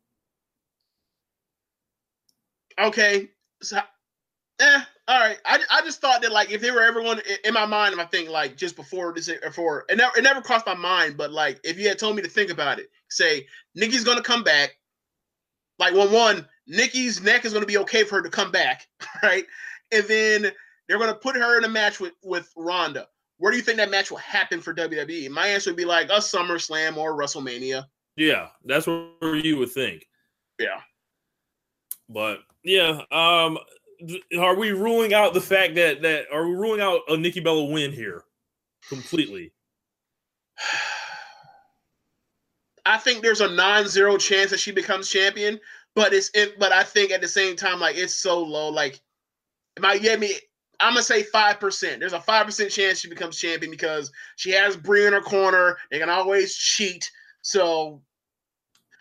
[2.79, 3.79] Okay, so
[4.61, 4.81] eh,
[5.12, 5.38] all right.
[5.44, 8.30] I, I just thought that like if they were everyone in my mind, I think
[8.30, 11.78] like just before this before it never it never crossed my mind, but like if
[11.78, 14.78] you had told me to think about it, say Nikki's gonna come back,
[15.78, 18.88] like one one Nikki's neck is gonna be okay for her to come back,
[19.22, 19.44] right?
[19.92, 20.50] And then
[20.88, 23.06] they're gonna put her in a match with with Ronda.
[23.36, 25.28] Where do you think that match will happen for WWE?
[25.28, 27.84] My answer would be like a SummerSlam or WrestleMania.
[28.16, 30.06] Yeah, that's where you would think.
[30.58, 30.80] Yeah.
[32.08, 33.58] But yeah, um,
[34.38, 37.64] are we ruling out the fact that that are we ruling out a Nikki Bella
[37.64, 38.24] win here
[38.88, 39.53] completely?
[42.84, 45.61] I think there's a non-zero chance that she becomes champion,
[45.94, 48.68] but it's it, but I think at the same time, like it's so low.
[48.70, 49.00] Like,
[49.80, 50.34] me.
[50.80, 52.00] I'm gonna say five percent.
[52.00, 55.76] There's a five percent chance she becomes champion because she has Brie in her corner.
[55.90, 57.09] They can always cheat.
[57.42, 58.03] So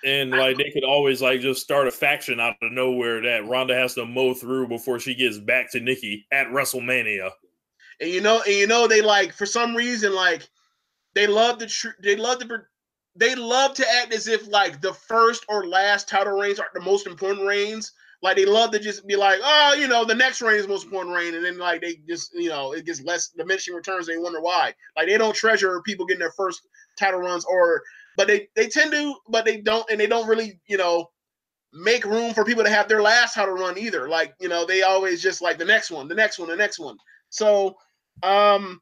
[0.03, 3.75] And like they could always like just start a faction out of nowhere that Ronda
[3.75, 7.29] has to mow through before she gets back to Nikki at WrestleMania.
[7.99, 10.49] and you know, and you know, they like for some reason like
[11.13, 12.65] they love the tr- they love the
[13.15, 16.81] they love to act as if like the first or last title reigns are the
[16.81, 17.91] most important reigns.
[18.23, 20.85] Like they love to just be like, oh, you know, the next reign is most
[20.85, 24.05] important reign, and then like they just, you know, it gets less diminishing returns.
[24.05, 24.73] They wonder why.
[24.95, 26.61] Like they don't treasure people getting their first
[26.99, 27.81] title runs, or
[28.17, 31.07] but they they tend to, but they don't, and they don't really, you know,
[31.73, 34.07] make room for people to have their last title run either.
[34.09, 36.79] Like you know, they always just like the next one, the next one, the next
[36.79, 36.97] one.
[37.29, 37.75] So,
[38.23, 38.81] um,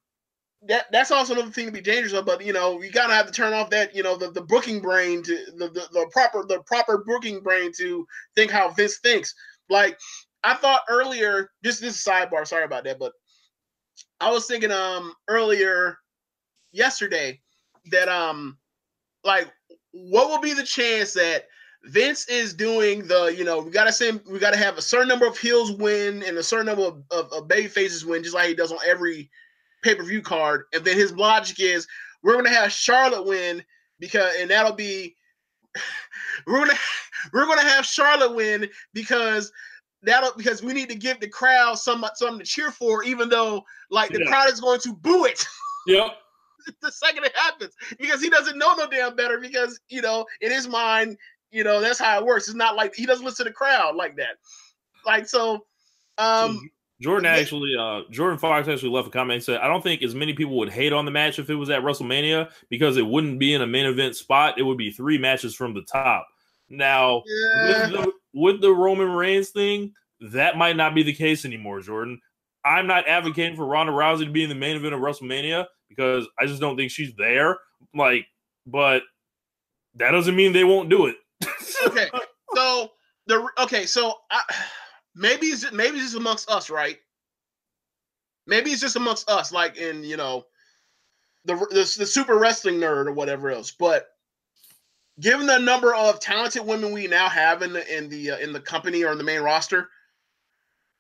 [0.67, 2.25] that that's also another thing to be dangerous of.
[2.25, 4.81] But you know, you gotta have to turn off that you know the, the booking
[4.81, 8.05] brain to the, the the proper the proper booking brain to
[8.35, 9.33] think how Vince thinks.
[9.69, 9.97] Like
[10.43, 12.45] I thought earlier, just this sidebar.
[12.45, 13.13] Sorry about that, but
[14.19, 15.97] I was thinking um earlier
[16.71, 17.39] yesterday
[17.91, 18.57] that um
[19.29, 19.53] like
[19.91, 21.45] what will be the chance that
[21.83, 25.27] Vince is doing the, you know, we gotta send, we gotta have a certain number
[25.27, 28.47] of heels win and a certain number of, of, of baby faces win, just like
[28.47, 29.29] he does on every
[29.83, 30.63] pay per view card.
[30.73, 31.87] And then his logic is,
[32.23, 33.63] we're gonna have Charlotte win
[33.99, 35.15] because, and that'll be,
[36.47, 36.79] we're gonna,
[37.33, 39.51] we're gonna have Charlotte win because
[40.01, 43.63] that'll because we need to give the crowd some something to cheer for, even though
[43.91, 44.27] like the Yeah.
[44.27, 45.45] crowd is going to boo it.
[45.87, 46.17] Yep.
[46.81, 50.51] the second it happens because he doesn't know no damn better because you know in
[50.51, 51.17] his mind
[51.51, 53.95] you know that's how it works it's not like he doesn't listen to the crowd
[53.95, 54.37] like that
[55.05, 55.65] like so
[56.17, 56.69] um
[57.01, 60.13] Jordan actually, uh, Jordan Fox actually left a comment and said, I don't think as
[60.13, 63.39] many people would hate on the match if it was at WrestleMania because it wouldn't
[63.39, 64.59] be in a main event spot.
[64.59, 66.27] It would be three matches from the top.
[66.69, 71.45] Now, yeah, with, the, with the Roman Reigns thing, that might not be the case
[71.45, 72.19] anymore, Jordan.
[72.65, 76.27] I'm not advocating for Ronda Rousey to be in the main event of WrestleMania because
[76.39, 77.57] I just don't think she's there.
[77.93, 78.25] Like,
[78.65, 79.03] but
[79.95, 81.15] that doesn't mean they won't do it.
[81.87, 82.09] okay
[82.55, 82.91] so
[83.27, 84.41] the okay so I,
[85.15, 86.97] maybe it's maybe it's just amongst us right
[88.47, 90.45] maybe it's just amongst us like in you know
[91.45, 94.07] the the, the super wrestling nerd or whatever else but
[95.19, 98.51] given the number of talented women we now have in the in the uh, in
[98.51, 99.89] the company or in the main roster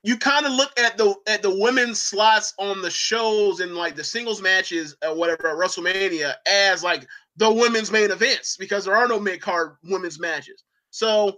[0.03, 3.95] you kind of look at the at the women's slots on the shows and like
[3.95, 8.95] the singles matches or whatever at WrestleMania as like the women's main events because there
[8.95, 10.63] are no mid card women's matches.
[10.91, 11.37] So,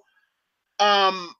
[0.80, 1.34] um,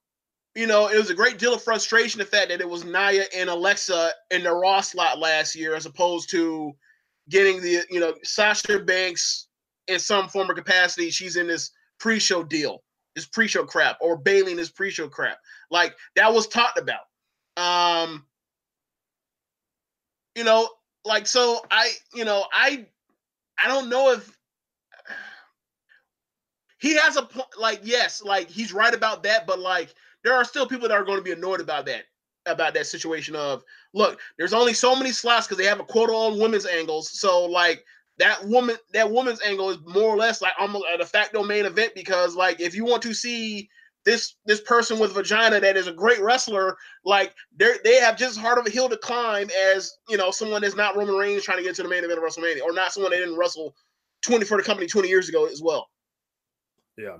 [0.56, 3.26] you know, it was a great deal of frustration the fact that it was Nia
[3.36, 6.74] and Alexa in the Raw slot last year as opposed to
[7.30, 9.48] getting the you know Sasha Banks
[9.88, 11.12] in some form or capacity.
[11.12, 11.70] She's in this
[12.00, 12.84] pre-show deal,
[13.16, 15.38] this pre-show crap, or Bayley in this pre-show crap.
[15.70, 17.02] Like that was talked about.
[17.58, 18.26] Um,
[20.36, 20.70] you know,
[21.06, 22.86] like so I, you know, I
[23.64, 24.38] I don't know if
[26.80, 29.94] he has a point like yes, like he's right about that, but like
[30.24, 32.04] there are still people that are going to be annoyed about that
[32.48, 36.14] about that situation of look, there's only so many slots because they have a quota
[36.14, 37.12] on women's angles.
[37.20, 37.86] So like
[38.18, 41.66] that woman that woman's angle is more or less like almost a de facto main
[41.66, 43.70] event because like if you want to see
[44.06, 48.32] this this person with vagina that is a great wrestler, like they they have just
[48.32, 51.44] as hard of a hill to climb as you know someone that's not Roman Reigns
[51.44, 53.76] trying to get to the main event of WrestleMania, or not someone that didn't wrestle
[54.22, 55.90] twenty for the company twenty years ago as well.
[56.98, 57.18] Yeah.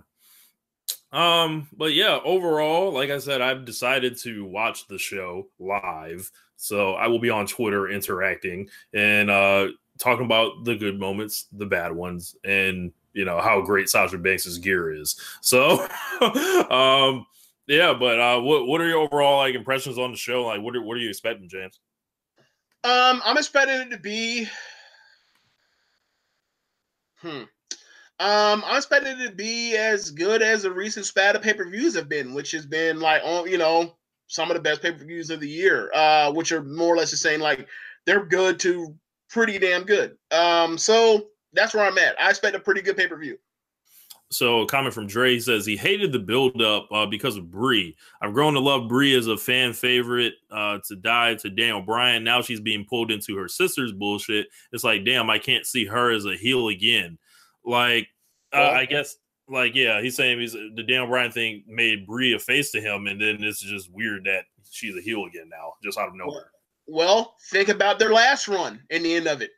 [1.12, 6.32] Um, but yeah, overall, like I said, I've decided to watch the show live.
[6.56, 9.68] So I will be on Twitter interacting and uh
[9.98, 14.58] talking about the good moments, the bad ones, and you know how great Sasha Banks's
[14.58, 15.20] gear is.
[15.42, 15.88] So
[16.70, 17.26] um
[17.68, 20.46] yeah, but uh what what are your overall like impressions on the show?
[20.46, 21.80] Like what are what are you expecting, James?
[22.84, 24.48] Um, I'm expecting it to be.
[27.18, 27.44] Hmm.
[28.20, 31.70] Um, I'm expecting it to be as good as the recent spat of pay per
[31.70, 33.96] views have been, which has been like on you know
[34.28, 36.98] some of the best pay per views of the year, uh, which are more or
[36.98, 37.40] less the same.
[37.40, 37.68] like
[38.06, 38.96] they're good to
[39.30, 40.18] pretty damn good.
[40.32, 42.20] Um, so that's where I'm at.
[42.20, 43.38] I expect a pretty good pay per view.
[44.30, 47.98] So, a comment from Dre says he hated the buildup uh, because of Brie.
[48.22, 52.24] I've grown to love Brie as a fan favorite uh, to die to Daniel Bryan.
[52.24, 54.48] Now she's being pulled into her sister's bullshit.
[54.72, 57.18] It's like, damn, I can't see her as a heel again.
[57.66, 58.08] Like,
[58.54, 59.18] uh, Well- I guess,
[59.50, 63.08] like, yeah, he's saying he's the Daniel Bryan thing made Brie a face to him,
[63.08, 66.52] and then it's just weird that she's a heel again now, just out of nowhere.
[66.88, 69.52] Well, think about their last run in the end of it.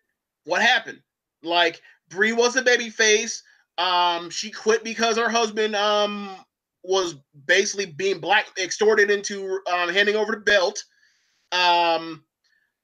[0.45, 0.99] What happened?
[1.43, 3.43] Like Brie was a baby face.
[3.77, 6.35] Um, she quit because her husband um
[6.83, 7.15] was
[7.45, 10.83] basically being black extorted into um handing over the belt.
[11.51, 12.23] Um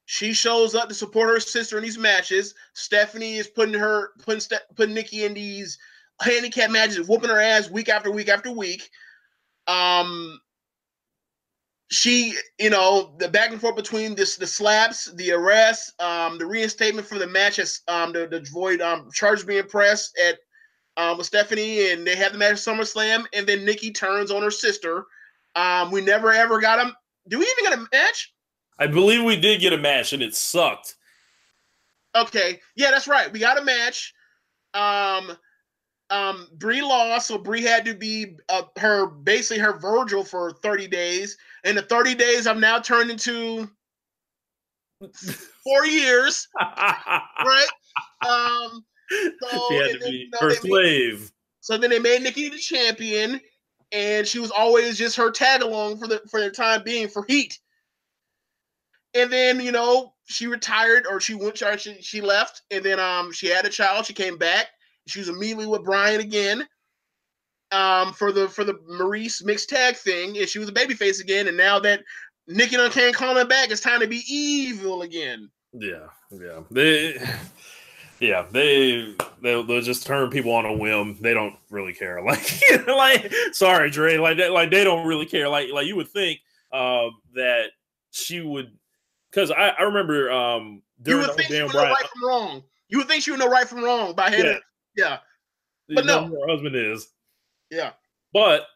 [0.05, 2.55] she shows up to support her sister in these matches.
[2.73, 5.77] Stephanie is putting her putting Ste- putting Nikki in these
[6.21, 8.89] handicap matches, whooping her ass week after week after week.
[9.67, 10.39] Um
[11.89, 16.45] she, you know, the back and forth between this the slaps, the arrest, um, the
[16.45, 20.39] reinstatement for the matches, um, the, the void um charges being pressed at
[20.97, 24.43] um with Stephanie, and they had the match at SummerSlam, and then Nikki turns on
[24.43, 25.05] her sister.
[25.55, 26.95] Um, we never ever got them.
[27.27, 28.33] Do we even get a match?
[28.77, 30.95] I believe we did get a match, and it sucked.
[32.15, 33.31] Okay, yeah, that's right.
[33.31, 34.13] We got a match.
[34.73, 35.35] Um,
[36.09, 40.87] um, Brie lost, so Brie had to be uh, her basically her Virgil for thirty
[40.87, 43.69] days, and the thirty days I've now turned into
[45.63, 47.67] four years, right?
[48.27, 48.83] Um,
[49.49, 51.31] so, she had to then, be you know, her they made- slave.
[51.61, 53.39] so then they made Nikki the champion,
[53.93, 57.23] and she was always just her tag along for the for the time being for
[57.29, 57.57] Heat.
[59.13, 63.31] And then you know she retired or she went she, she left, and then um
[63.31, 64.05] she had a child.
[64.05, 64.67] She came back.
[65.09, 66.67] She was immediately with Bryan again.
[67.71, 71.47] um, for the for the Maurice mixed tag thing, and she was a babyface again.
[71.47, 72.01] And now that
[72.47, 75.49] Nikki and can't call her back, it's time to be evil again.
[75.73, 76.61] Yeah, yeah.
[76.71, 77.17] They
[78.19, 81.17] yeah, they they'll, they'll just turn people on a whim.
[81.21, 82.21] They don't really care.
[82.25, 84.17] Like, you know, like sorry, Dre.
[84.17, 85.47] Like, they, like they don't really care.
[85.47, 86.39] Like, like you would think
[86.73, 87.67] um, that
[88.11, 88.71] she would,
[89.31, 92.07] because I, I remember um, You during would the think she damn would know right
[92.09, 92.63] from wrong.
[92.89, 94.45] You would think she would know right from wrong by head.
[94.45, 94.57] Yeah.
[94.95, 95.19] Yeah,
[95.87, 96.25] you but no.
[96.27, 97.09] her husband is.
[97.69, 97.91] yeah,
[98.33, 98.67] But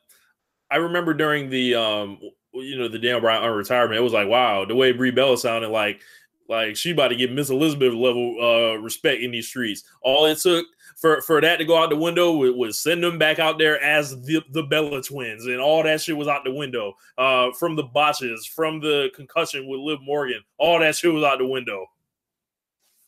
[0.72, 2.20] I remember during the um,
[2.53, 5.70] you know, the Daniel Bryan retirement, it was like, wow, the way Brie Bella sounded
[5.70, 6.01] like
[6.49, 9.84] like she about to get Miss Elizabeth level uh respect in these streets.
[10.01, 10.66] All it took
[10.97, 13.82] for for that to go out the window was, was send them back out there
[13.82, 16.93] as the the Bella twins, and all that shit was out the window.
[17.18, 21.39] Uh, from the botches, from the concussion with Liv Morgan, all that shit was out
[21.39, 21.86] the window.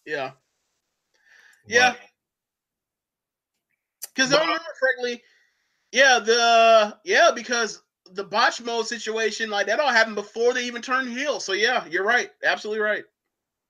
[0.06, 0.32] yeah,
[1.68, 1.96] yeah.
[4.16, 5.22] Because I remember correctly,
[5.92, 10.82] yeah, the yeah, because the botch mode situation, like that all happened before they even
[10.82, 11.40] turned heel.
[11.40, 13.04] So yeah, you're right, absolutely right.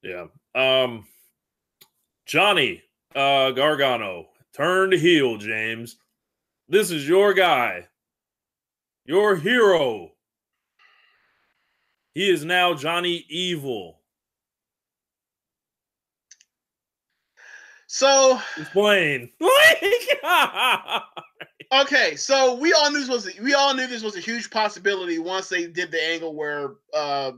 [0.04, 0.28] Yeah.
[0.54, 1.06] Um
[2.26, 2.84] Johnny
[3.16, 5.98] uh Gargano turned heel, James.
[6.68, 7.88] This is your guy.
[9.06, 10.12] Your hero.
[12.14, 14.00] He is now Johnny Evil.
[17.96, 19.32] So Explain.
[21.72, 25.18] okay, so we all knew this was we all knew this was a huge possibility
[25.18, 27.32] once they did the angle where uh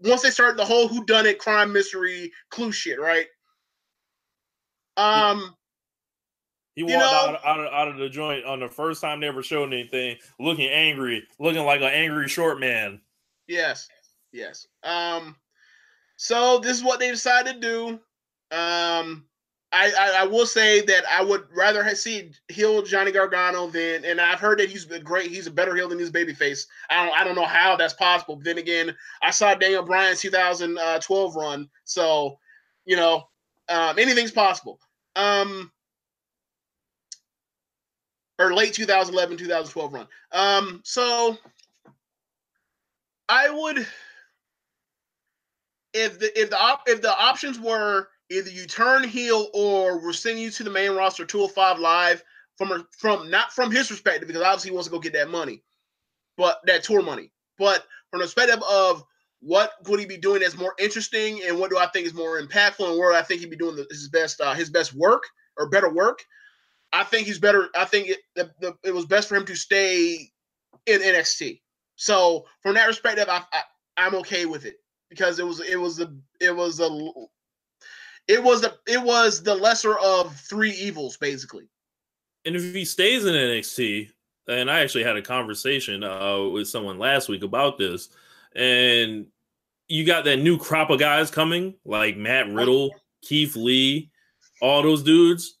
[0.00, 3.26] once they started the whole who done it crime mystery clue shit, right?
[4.96, 5.54] Um
[6.74, 7.06] he You walked know-
[7.36, 10.16] out, out, of, out of the joint on the first time they ever showed anything,
[10.40, 13.00] looking angry, looking like an angry short man.
[13.46, 13.86] Yes,
[14.32, 14.66] yes.
[14.82, 15.36] Um,
[16.16, 18.00] so this is what they decided to do.
[18.56, 19.26] Um,
[19.72, 24.04] I, I I will say that I would rather have seen heel Johnny Gargano than,
[24.04, 25.30] and I've heard that he's a great.
[25.30, 26.66] He's a better heel than his babyface.
[26.88, 28.36] I don't I don't know how that's possible.
[28.36, 32.38] But then again, I saw Daniel Bryan's 2012 run, so
[32.84, 33.28] you know,
[33.68, 34.80] um, anything's possible.
[35.16, 35.70] Um.
[38.40, 40.08] Or late 2011, 2012 run.
[40.32, 41.36] Um, so
[43.28, 43.86] I would
[45.92, 50.12] if the if the op, if the options were either you turn heel or we're
[50.12, 52.22] sending you to the main roster 205 live
[52.56, 55.62] from from not from his perspective because obviously he wants to go get that money,
[56.36, 57.32] but that tour money.
[57.58, 59.04] But from the perspective of
[59.40, 62.40] what would he be doing that's more interesting and what do I think is more
[62.40, 65.22] impactful and where I think he'd be doing the, his best uh, his best work
[65.56, 66.22] or better work.
[66.92, 67.68] I think he's better.
[67.76, 70.30] I think it the, the, it was best for him to stay
[70.86, 71.60] in NXT.
[71.96, 73.62] So from that perspective, I, I
[73.96, 74.76] I'm okay with it
[75.08, 76.88] because it was it was a it was a
[78.30, 81.68] it was the it was the lesser of three evils basically.
[82.44, 84.08] And if he stays in NXT,
[84.48, 88.08] and I actually had a conversation uh, with someone last week about this,
[88.54, 89.26] and
[89.88, 92.90] you got that new crop of guys coming, like Matt Riddle,
[93.22, 94.10] Keith Lee,
[94.62, 95.58] all those dudes.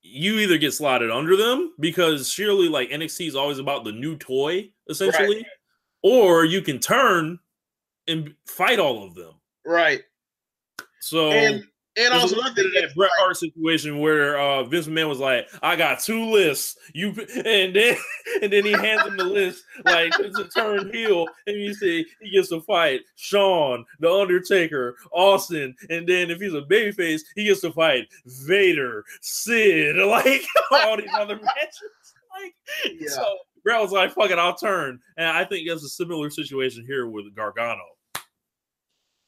[0.00, 4.16] You either get slotted under them because surely, like NXT is always about the new
[4.16, 5.44] toy, essentially,
[6.02, 7.40] or you can turn
[8.06, 9.34] and fight all of them.
[9.66, 10.02] Right.
[11.04, 11.62] So And
[11.96, 15.76] and also another thing that Bret Hart situation where uh, Vince McMahon was like, "I
[15.76, 17.08] got two lists, you,"
[17.44, 17.96] and then
[18.42, 22.06] and then he hands him the list like it's a turn heel, and you see
[22.22, 27.44] he gets to fight Shawn, The Undertaker, Austin, and then if he's a babyface, he
[27.44, 30.42] gets to fight Vader, Sid, like
[30.72, 32.14] all these other matches.
[32.40, 32.54] Like,
[32.98, 33.10] Yeah.
[33.10, 36.86] so Bret was like, "Fuck it, I'll turn," and I think that's a similar situation
[36.86, 37.84] here with Gargano.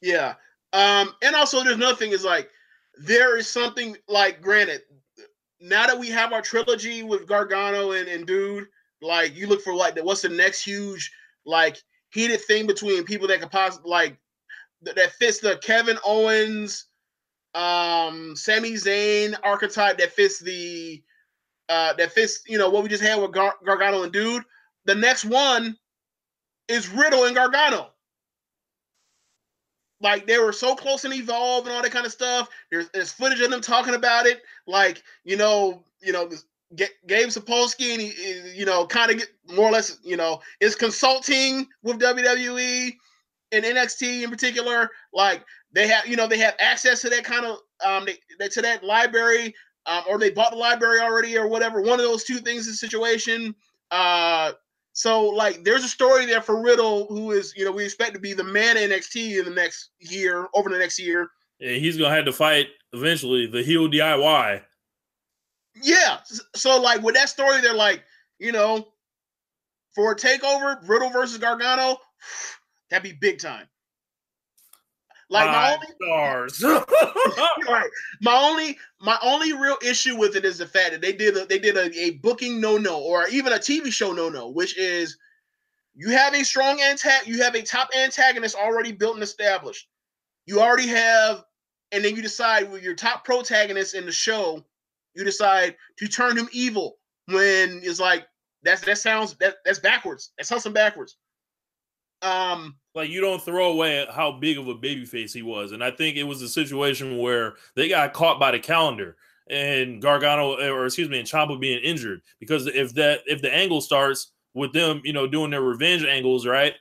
[0.00, 0.34] Yeah.
[0.76, 2.50] Um, and also there's another thing is like
[2.98, 4.82] there is something like granted,
[5.58, 8.66] now that we have our trilogy with Gargano and, and Dude,
[9.00, 11.10] like you look for like what's the next huge
[11.46, 11.78] like
[12.10, 14.18] heated thing between people that could possibly like
[14.84, 16.84] th- that fits the Kevin Owens,
[17.54, 21.02] um, Sami Zayn archetype that fits the
[21.70, 24.44] uh that fits you know what we just had with Gar- Gargano and Dude.
[24.84, 25.74] The next one
[26.68, 27.92] is Riddle and Gargano
[30.00, 32.48] like they were so close and evolve and all that kind of stuff.
[32.70, 34.42] There's, there's footage of them talking about it.
[34.66, 36.30] Like you know, you know,
[36.74, 39.22] G- Gabe Sapolsky and he, you know, kind of
[39.54, 42.92] more or less, you know, is consulting with WWE
[43.52, 44.90] and NXT in particular.
[45.12, 48.48] Like they have, you know, they have access to that kind of um, they, they
[48.48, 49.54] to that library,
[49.86, 51.80] um, or they bought the library already or whatever.
[51.80, 53.54] One of those two things is the situation.
[53.90, 54.52] Uh,
[54.96, 58.18] so like there's a story there for Riddle, who is, you know, we expect to
[58.18, 61.28] be the man in NXT in the next year, over the next year.
[61.60, 64.62] Yeah, he's gonna have to fight eventually the heel DIY.
[65.82, 66.20] Yeah.
[66.54, 68.04] So like with that story, they're like,
[68.38, 68.88] you know,
[69.94, 71.98] for a takeover, Riddle versus Gargano,
[72.90, 73.66] that'd be big time.
[75.28, 76.62] Like my only stars.
[77.68, 77.90] right.
[78.22, 81.46] My only my only real issue with it is the fact that they did a,
[81.46, 84.78] they did a, a booking no no or even a TV show no no, which
[84.78, 85.18] is
[85.94, 89.88] you have a strong antag you have a top antagonist already built and established.
[90.46, 91.42] You already have,
[91.90, 94.64] and then you decide with your top protagonist in the show,
[95.14, 98.26] you decide to turn him evil when it's like
[98.62, 100.30] that's that sounds that that's backwards.
[100.36, 101.16] That's something backwards.
[102.22, 105.90] Um like you don't throw away how big of a babyface he was, and I
[105.90, 109.16] think it was a situation where they got caught by the calendar
[109.48, 113.82] and Gargano, or excuse me, and Ciampa being injured because if that if the angle
[113.82, 116.74] starts with them, you know, doing their revenge angles, right,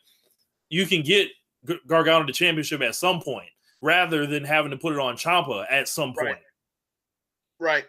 [0.69, 1.29] you can get
[1.85, 3.49] Gargano the championship at some point
[3.81, 6.39] rather than having to put it on Ciampa at some point.
[7.59, 7.83] Right.
[7.83, 7.85] right.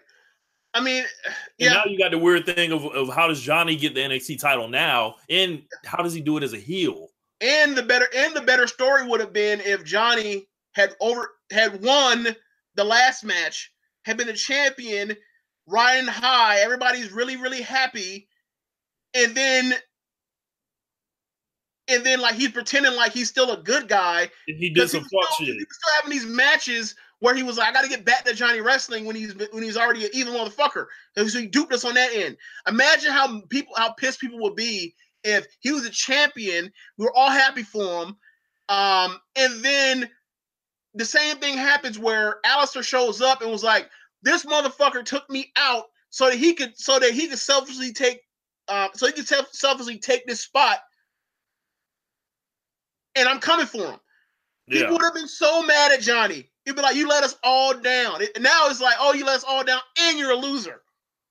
[0.74, 1.72] I mean, And yeah.
[1.72, 4.68] now you got the weird thing of, of how does Johnny get the NXT title
[4.68, 7.08] now, and how does he do it as a heel?
[7.40, 11.82] And the better and the better story would have been if Johnny had over had
[11.82, 12.28] won
[12.76, 13.72] the last match,
[14.04, 15.16] had been the champion,
[15.66, 16.60] riding high.
[16.60, 18.28] Everybody's really really happy,
[19.14, 19.74] and then
[21.88, 24.30] and then like he's pretending like he's still a good guy.
[24.48, 25.54] And he did some fuck still, shit.
[25.54, 28.24] He was still having these matches where he was like, "I got to get back
[28.24, 30.86] to Johnny Wrestling" when he's when he's already an evil motherfucker.
[31.16, 32.36] And so he duped us on that end.
[32.66, 34.94] Imagine how people how pissed people would be
[35.26, 36.72] if he was a champion.
[36.96, 38.16] We were all happy for him,
[38.68, 40.10] um, and then
[40.94, 43.90] the same thing happens where Aleister shows up and was like,
[44.22, 48.20] "This motherfucker took me out so that he could so that he could selfishly take,
[48.68, 50.78] uh, so he could self- selfishly take this spot."
[53.16, 54.00] And I'm coming for him.
[54.66, 54.90] He Yeah.
[54.90, 56.50] would have been so mad at Johnny.
[56.64, 59.36] He'd be like, "You let us all down." It- now it's like, "Oh, you let
[59.36, 60.82] us all down, and you're a loser."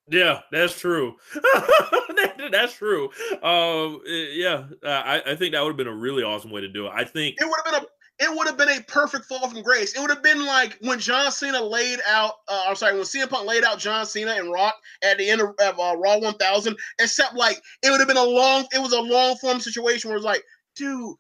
[0.10, 1.16] Yeah, that's true.
[2.52, 3.10] that's true.
[3.42, 6.68] Um, eh, yeah, I, I think that would have been a really awesome way to
[6.68, 6.92] do it.
[6.94, 7.86] I think It would have been a
[8.18, 9.94] it would have been a perfect fall from grace.
[9.94, 12.36] It would have been like when John Cena laid out.
[12.48, 15.42] Uh, I'm sorry, when CM Punk laid out John Cena and Rock at the end
[15.42, 16.78] of, of uh, Raw 1000.
[17.00, 18.66] Except like it would have been a long.
[18.74, 20.44] It was a long form situation where it's like,
[20.76, 21.16] dude.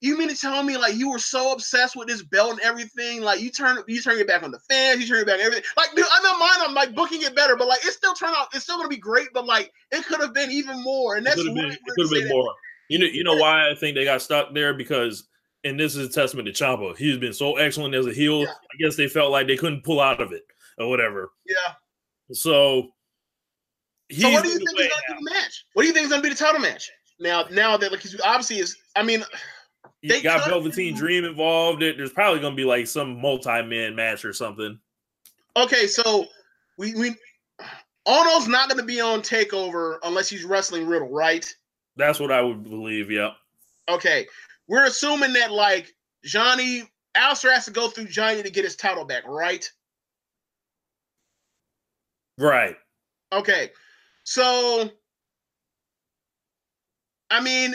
[0.00, 3.22] You mean to tell me like you were so obsessed with this belt and everything?
[3.22, 5.40] Like you turn you turn your back on the fans, you turn your back on
[5.40, 5.64] everything.
[5.76, 8.34] Like dude, I don't mind I'm like booking it better, but like it still turned
[8.36, 11.16] out it's still gonna be great, but like it could have been even more.
[11.16, 12.54] And that's could have been, could have been more.
[12.88, 15.26] You know, you know why I think they got stuck there because,
[15.64, 16.96] and this is a testament to Ciampa.
[16.96, 18.42] He's been so excellent as a heel.
[18.42, 18.50] Yeah.
[18.50, 20.42] I guess they felt like they couldn't pull out of it
[20.78, 21.32] or whatever.
[21.46, 21.74] Yeah.
[22.32, 22.88] So,
[24.08, 25.64] he's So what do you think is gonna be the match?
[25.72, 26.90] What do you think is gonna be the title match?
[27.18, 29.24] Now, now that like he's obviously is, I mean,
[30.06, 31.82] You they got Velveteen Dream involved.
[31.82, 34.78] There's probably going to be like some multi-man match or something.
[35.56, 36.26] okay, so
[36.78, 37.16] we we
[38.06, 41.52] Ohno's not gonna be on Takeover unless he's wrestling Riddle, right?
[41.96, 43.10] That's what I would believe.
[43.10, 43.30] Yeah.
[43.88, 44.28] Okay,
[44.68, 45.92] we're assuming that like
[46.24, 46.84] Johnny
[47.16, 49.68] Aleister has to go through Johnny to get his title back, right?
[52.38, 52.76] Right.
[53.32, 53.70] Okay,
[54.22, 54.88] so
[57.28, 57.74] I mean,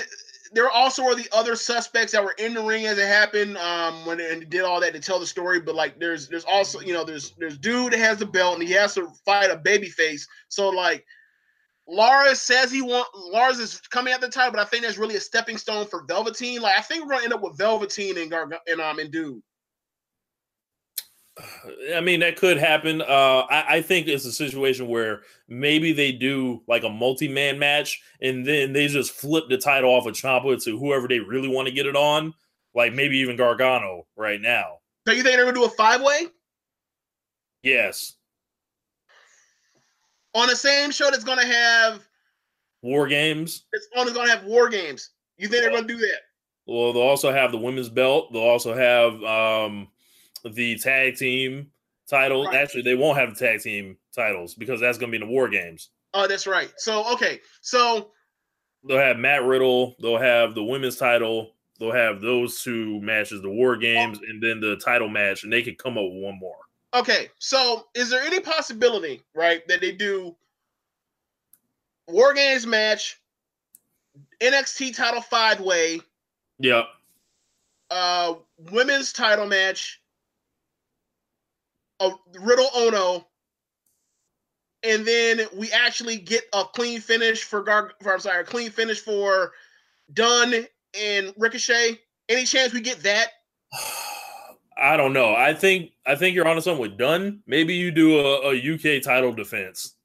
[0.53, 4.05] there also are the other suspects that were in the ring as it happened um,
[4.05, 5.61] when and did all that to tell the story.
[5.61, 8.67] But like, there's there's also you know there's there's dude that has the belt and
[8.67, 10.23] he has to fight a babyface.
[10.49, 11.05] So like,
[11.87, 15.15] Lars says he want Lars is coming at the title, but I think that's really
[15.15, 16.61] a stepping stone for Velveteen.
[16.61, 19.41] Like, I think we're gonna end up with Velveteen and Gar and um and dude.
[21.95, 23.01] I mean, that could happen.
[23.01, 28.01] Uh, I, I think it's a situation where maybe they do like a multi-man match,
[28.21, 31.67] and then they just flip the title off of Ciampa to whoever they really want
[31.67, 32.33] to get it on,
[32.75, 34.79] like maybe even Gargano right now.
[35.07, 36.27] So you think they're gonna do a five way
[37.63, 38.15] Yes,
[40.33, 42.01] on the same show that's gonna have
[42.81, 43.65] War Games.
[43.71, 45.11] it's on gonna have war games?
[45.37, 46.19] You think they're gonna do that?
[46.65, 48.33] Well, they'll also have the women's belt.
[48.33, 49.87] They'll also have um,
[50.49, 51.71] the tag team
[52.09, 52.45] title.
[52.45, 52.55] Right.
[52.55, 55.33] Actually, they won't have the tag team titles because that's going to be in the
[55.33, 55.89] War Games.
[56.13, 56.71] Oh, that's right.
[56.77, 58.11] So okay, so
[58.83, 63.49] they'll have Matt Riddle, they'll have the women's title, they'll have those two matches, the
[63.49, 66.57] war games, and then the title match, and they could come up with one more.
[66.93, 70.35] okay, so is there any possibility, right, that they do
[72.07, 73.21] war games match,
[74.41, 76.01] NXT title five way,
[76.59, 76.87] Yep.
[77.89, 78.33] uh,
[78.71, 80.00] women's title match,
[82.01, 83.25] a Riddle Ohno,
[84.83, 87.91] and then we actually get a clean finish for Gar.
[88.01, 89.51] For, I'm sorry, a clean finish for
[90.13, 90.65] Dunne
[90.99, 91.99] and Ricochet.
[92.29, 93.27] Any chance we get that?
[94.77, 95.35] I don't know.
[95.35, 97.43] I think I think you're onto something with Dunne.
[97.45, 99.95] Maybe you do a, a UK title defense.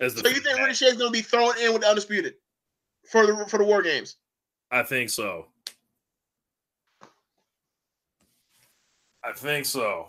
[0.00, 2.34] As the So you think Ricochet's going to be thrown in with the undisputed
[3.10, 4.16] for the for the war games?
[4.70, 5.46] I think so.
[9.22, 10.08] I think so.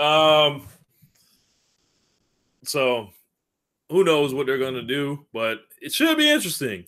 [0.00, 0.66] Um
[2.64, 3.10] so
[3.90, 6.86] who knows what they're gonna do, but it should be interesting.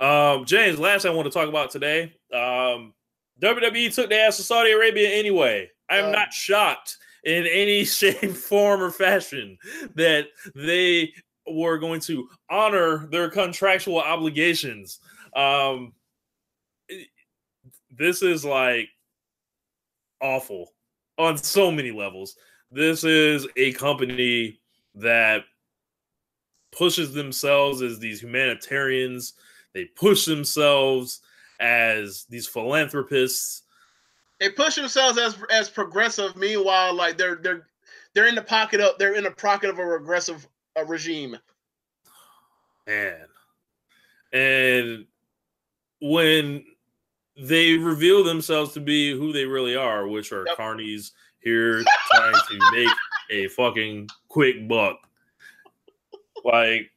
[0.00, 2.14] Um James, last I want to talk about today.
[2.32, 2.92] Um
[3.40, 5.70] WWE took the ass to Saudi Arabia anyway.
[5.88, 9.58] I'm Uh, not shocked in any shape, form, or fashion
[9.94, 11.12] that they
[11.46, 15.00] were going to honor their contractual obligations.
[15.34, 15.92] Um,
[17.90, 18.88] this is like
[20.20, 20.73] awful
[21.18, 22.36] on so many levels.
[22.70, 24.60] This is a company
[24.94, 25.44] that
[26.72, 29.34] pushes themselves as these humanitarians.
[29.74, 31.20] They push themselves
[31.60, 33.62] as these philanthropists.
[34.40, 36.36] They push themselves as as progressive.
[36.36, 37.68] Meanwhile, like they're they're
[38.14, 40.46] they're in the pocket of they're in the pocket of a regressive
[40.78, 41.36] uh, regime.
[42.86, 43.26] Man.
[44.32, 45.06] And
[46.00, 46.64] when
[47.36, 50.56] they reveal themselves to be who they really are, which are Yep.
[50.56, 51.82] carnies here
[52.12, 52.88] trying to make
[53.30, 54.98] a fucking quick buck.
[56.44, 56.90] Like,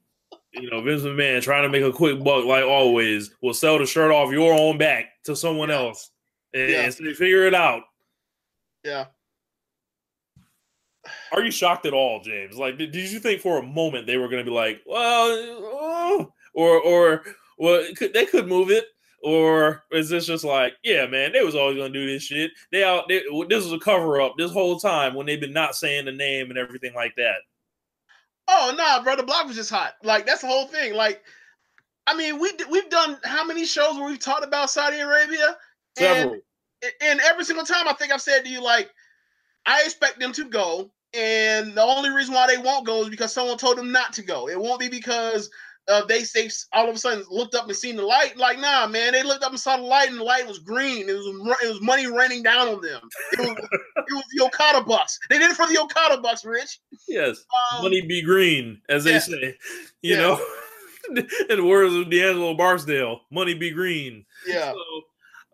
[0.52, 3.86] you know, Vince McMahon trying to make a quick buck, like always, will sell the
[3.86, 6.12] shirt off your own back to someone else
[6.54, 6.84] and, Yeah.
[6.84, 7.84] and figure it out.
[8.84, 9.06] Yeah.
[11.32, 12.58] Are you shocked at all, James?
[12.58, 15.28] Like, did, did you think for a moment they were going to be like, well,
[15.30, 17.24] oh, or or
[17.58, 18.86] well, could, they could move it,
[19.24, 22.52] or is this just like, yeah, man, they was always to do this shit.
[22.72, 25.76] They out, they, this was a cover up this whole time when they've been not
[25.76, 27.38] saying the name and everything like that.
[28.48, 29.96] Oh no, bro, the block was just hot.
[30.04, 30.94] Like that's the whole thing.
[30.94, 31.22] Like,
[32.06, 35.58] I mean, we we've done how many shows where we've talked about Saudi Arabia,
[35.98, 36.40] Several.
[36.82, 38.90] and and every single time I think I've said to you like,
[39.66, 43.34] I expect them to go, and the only reason why they won't go is because
[43.34, 44.48] someone told them not to go.
[44.48, 45.50] It won't be because
[45.88, 48.38] uh, they they all of a sudden looked up and seen the light.
[48.38, 51.08] Like, nah, man, they looked up and saw the light, and the light was green.
[51.10, 51.26] It was
[51.64, 53.02] it was money raining down on them.
[53.34, 53.58] It was,
[53.98, 55.18] it was the Okada bucks.
[55.30, 56.80] They did it for the Okada bucks, Rich.
[57.08, 57.46] yes,
[57.76, 59.20] Um, money be green, as they yeah.
[59.20, 59.58] say.
[60.02, 60.18] You Yeah.
[60.20, 60.46] know,
[61.50, 64.26] in the words of D'Angelo Barksdale, money be green.
[64.46, 64.74] Yeah.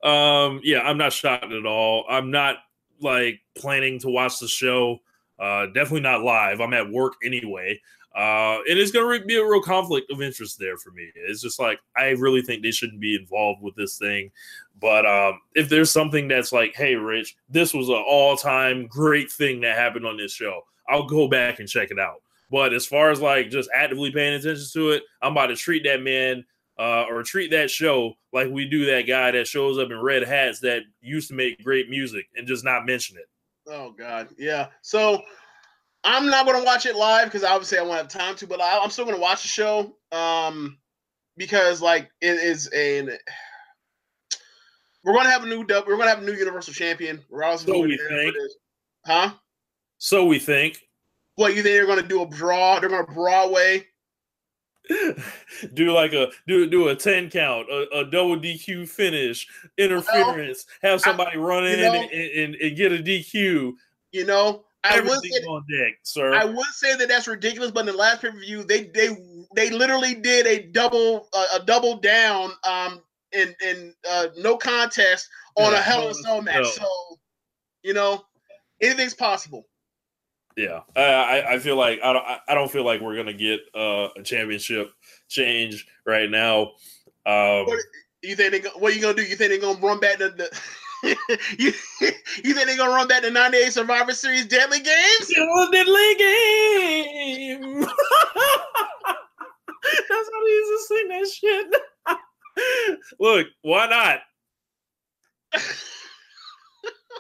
[0.04, 2.06] So, um, yeah, I'm not shocked at all.
[2.10, 2.58] I'm not
[3.02, 5.00] like planning to watch the show.
[5.40, 6.60] Uh, definitely not live.
[6.62, 7.80] I'm at work anyway.
[8.16, 11.10] Uh, and it's going to be a real conflict of interest there for me.
[11.16, 14.32] It's just like, I really think they shouldn't be involved with this thing.
[14.80, 19.32] But um, if there's something that's like, hey, Rich, this was an all time great
[19.32, 22.22] thing that happened on this show, I'll go back and check it out.
[22.52, 25.84] But as far as like just actively paying attention to it, I'm about to treat
[25.86, 26.46] that man
[26.78, 30.24] uh, or treat that show like we do that guy that shows up in red
[30.24, 33.28] hats that used to make great music and just not mention it.
[33.68, 34.68] Oh God, yeah.
[34.82, 35.22] So
[36.04, 38.80] I'm not gonna watch it live because obviously I won't have time to, but I,
[38.80, 39.96] I'm still gonna watch the show.
[40.12, 40.78] Um,
[41.38, 43.18] because like it is a
[45.04, 45.60] we're gonna have a new.
[45.60, 47.24] We're gonna have a new Universal Champion.
[47.30, 48.34] We're also So we think.
[48.34, 48.56] this.
[49.06, 49.34] Huh?
[49.98, 50.80] So we think.
[51.36, 52.80] What you think they're gonna do a draw?
[52.80, 53.86] They're gonna Broadway.
[55.74, 59.48] do like a do do a 10 count, a, a double DQ finish,
[59.78, 63.74] interference, have somebody run in you know- and, and, and get a DQ.
[64.12, 66.34] You know, I say deck, sir.
[66.34, 69.16] I would say that that's ridiculous, but in the last pay per view, they they
[69.56, 73.02] they literally did a double uh, a double down um
[73.32, 76.66] in in uh, no contest on Yeah, a Hell in a Cell match.
[76.74, 76.88] So
[77.84, 78.24] you know,
[78.82, 79.68] anything's possible.
[80.56, 83.62] Yeah, I, I feel like I don't I- I don't feel like we're gonna get
[83.74, 84.92] uh, a championship
[85.30, 86.74] change right now.
[87.26, 87.80] Um, What-
[88.22, 89.24] You think they what are you gonna do?
[89.24, 90.50] You think they're gonna run back the, the
[91.60, 95.34] you, you think they're gonna run back the 98 Survivor Series deadly games?
[95.72, 97.82] Deadly game.
[99.84, 101.68] That's how they used to sing that shit.
[103.20, 104.20] Look, why not?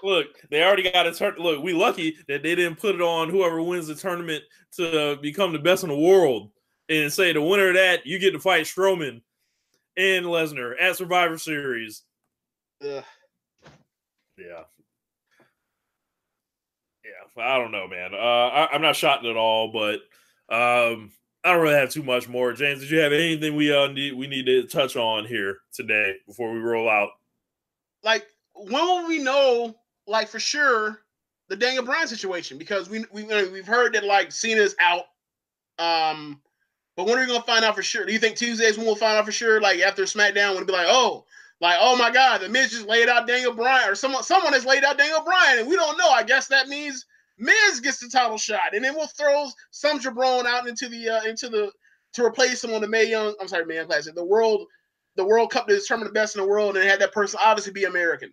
[0.01, 1.35] Look, they already got a turn.
[1.37, 4.43] Look, we lucky that they didn't put it on whoever wins the tournament
[4.77, 6.51] to become the best in the world
[6.87, 9.21] and say the winner of that you get to fight Strowman
[9.97, 12.03] and Lesnar at Survivor Series.
[12.81, 13.03] Ugh.
[14.37, 14.63] Yeah.
[17.03, 18.13] Yeah, I don't know, man.
[18.13, 19.95] Uh, I, I'm not shocked at all, but
[20.49, 21.11] um,
[21.43, 22.53] I don't really have too much more.
[22.53, 26.15] James, did you have anything we uh need we need to touch on here today
[26.25, 27.09] before we roll out?
[28.03, 29.75] like when will we know
[30.07, 31.01] like for sure
[31.49, 35.05] the Daniel Bryan situation because we we we've heard that like Cena's out
[35.79, 36.41] um
[36.95, 38.95] but when are we gonna find out for sure do you think Tuesdays when we'll
[38.95, 41.25] find out for sure like after SmackDown when it'll be like oh
[41.61, 44.65] like oh my god the Miz just laid out Daniel Bryan or someone someone has
[44.65, 47.05] laid out Daniel Bryan and we don't know I guess that means
[47.37, 51.23] Miz gets the title shot and then we'll throw some jabron out into the uh,
[51.23, 51.71] into the
[52.13, 53.33] to replace him on the Mae Young.
[53.41, 54.13] I'm sorry, Mae Young Classic.
[54.15, 54.67] The world,
[55.15, 57.73] the World Cup to determine the best in the world, and had that person obviously
[57.73, 58.31] be American.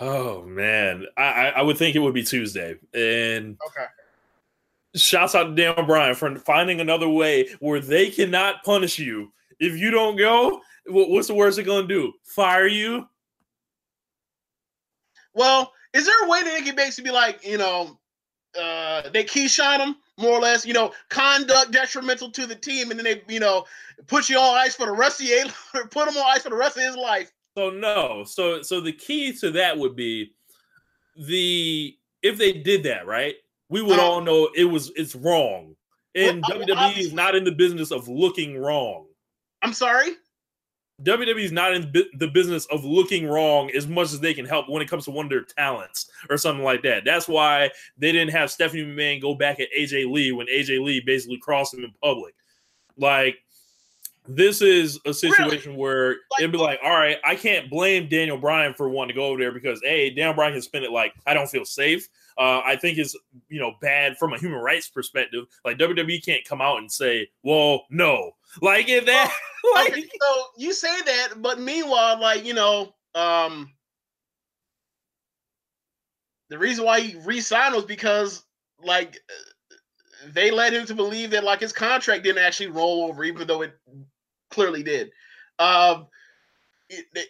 [0.00, 3.86] Oh man, I, I would think it would be Tuesday, and Okay.
[4.94, 9.76] shouts out to Dan O'Brien for finding another way where they cannot punish you if
[9.76, 10.60] you don't go.
[10.86, 12.12] Wh- What's the worst they're gonna do?
[12.24, 13.08] Fire you?
[15.34, 17.98] Well, is there a way that they can basically be like, you know,
[18.60, 23.00] uh, they keyshine him more or less, you know, conduct detrimental to the team, and
[23.00, 23.64] then they, you know,
[24.06, 25.46] put you on ice for the rest of your,
[25.90, 27.32] put him on ice for the rest of his life.
[27.56, 28.24] So no.
[28.24, 30.34] So so the key to that would be
[31.16, 33.34] the if they did that right,
[33.68, 34.06] we would Uh-huh.
[34.10, 35.74] all know it was it's wrong,
[36.14, 39.06] and Well, WWE is not in the business of looking wrong.
[39.62, 40.12] I'm sorry.
[41.02, 44.68] WWE is not in the business of looking wrong as much as they can help
[44.68, 47.04] when it comes to one of their talents or something like that.
[47.04, 51.00] That's why they didn't have Stephanie McMahon go back at AJ Lee when AJ Lee
[51.00, 52.34] basically crossed him in public.
[52.96, 53.36] Like,
[54.28, 58.38] this is a situation where Like- it'd be like, all right, I can't blame Daniel
[58.38, 61.12] Bryan for wanting to go over there because a Daniel Bryan can spin it like
[61.26, 62.08] I don't feel safe.
[62.38, 63.16] Uh, I think it's
[63.48, 65.44] you know bad from a human rights perspective.
[65.64, 69.32] Like WWE can't come out and say, "Well, no," like if that,
[69.74, 73.72] like Okay, so you say that, but meanwhile, like you know, um,
[76.50, 78.44] the reason why he re-signed was because
[78.82, 79.18] like
[80.32, 83.62] they led him to believe that like his contract didn't actually roll over, even though
[83.62, 83.76] it
[84.50, 85.10] clearly did.
[85.58, 86.06] Um,
[86.88, 87.28] it- it-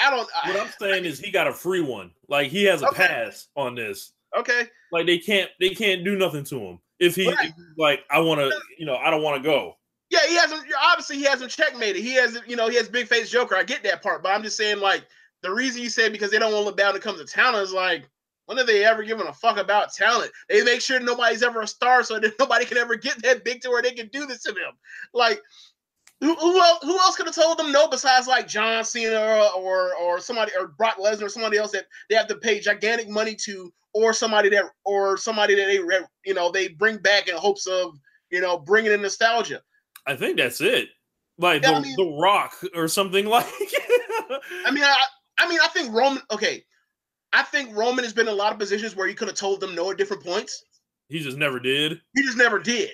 [0.00, 0.28] I don't.
[0.46, 2.12] What I, I'm saying is he got a free one.
[2.28, 3.06] Like he has a Okay.
[3.06, 4.12] pass on this.
[4.36, 7.36] okay, Like they can't they can't do nothing to him if he Right.
[7.40, 9.74] if like I want to you know I don't want to go.
[10.10, 10.62] Yeah, he hasn't.
[10.82, 12.02] Obviously, he hasn't checkmated.
[12.02, 13.56] He has, you know, he has big face Joker.
[13.56, 15.04] I get that part, but I'm just saying, like,
[15.42, 17.62] the reason you said because they don't want to look when it comes to talent
[17.62, 18.08] is like,
[18.46, 20.32] when are they ever giving a fuck about talent?
[20.48, 23.60] They make sure nobody's ever a star, so that nobody can ever get that big
[23.62, 24.72] to where they can do this to them.
[25.12, 25.40] Like,
[26.20, 26.78] who, who else?
[26.82, 30.68] Who else could have told them no besides like John Cena or or somebody or
[30.68, 34.48] Brock Lesnar or somebody else that they have to pay gigantic money to, or somebody
[34.48, 35.78] that or somebody that they
[36.24, 39.62] you know they bring back in hopes of you know bringing in nostalgia.
[40.08, 40.88] I think that's it.
[41.38, 43.46] Like Yeah, the, I mean- the Rock or something like.
[44.66, 44.96] I mean, I,
[45.38, 46.22] I mean, I think Roman.
[46.32, 46.64] Okay,
[47.32, 49.60] I think Roman has been in a lot of positions where you could have told
[49.60, 50.64] them no at different points.
[51.08, 52.00] he just never did.
[52.14, 52.90] He just never did.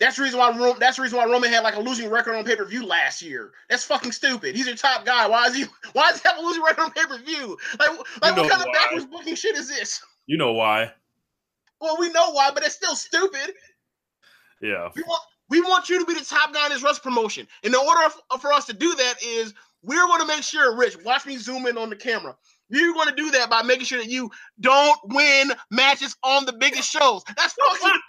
[0.00, 2.36] That's the reason why Ro- that's the reason why Roman had like a losing record
[2.36, 3.50] on pay per view last year.
[3.68, 4.54] That's fucking stupid.
[4.54, 5.26] He's your top guy.
[5.26, 5.64] Why is he?
[5.92, 7.58] Why does he have a losing record on pay per view?
[7.80, 7.90] Like,
[8.22, 8.72] like know what kind of why.
[8.74, 10.00] backwards booking shit is this?
[10.26, 10.92] You know why?
[11.80, 13.54] Well, we know why, but it's still stupid.
[14.60, 14.88] Yeah.
[14.94, 17.46] We want we want you to be the top guy in this Russ promotion.
[17.64, 21.02] And the order for us to do that is we're going to make sure, Rich,
[21.04, 22.36] watch me zoom in on the camera.
[22.70, 24.30] You're going to do that by making sure that you
[24.60, 27.22] don't win matches on the biggest shows.
[27.36, 28.00] That's fucking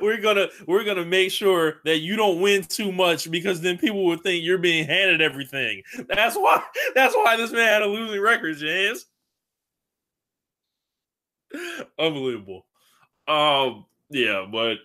[0.02, 4.04] we're gonna we're gonna make sure that you don't win too much because then people
[4.06, 5.82] would think you're being handed everything.
[6.08, 6.62] That's why
[6.94, 9.06] that's why this man had a losing record, James.
[11.98, 12.64] Unbelievable.
[13.26, 14.76] Um, yeah, but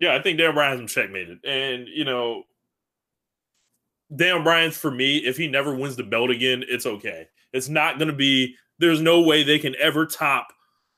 [0.00, 2.44] yeah, I think Dan Bryan has him checkmated, and you know,
[4.14, 5.18] Dan Bryan's for me.
[5.18, 7.28] If he never wins the belt again, it's okay.
[7.52, 8.54] It's not gonna be.
[8.78, 10.48] There's no way they can ever top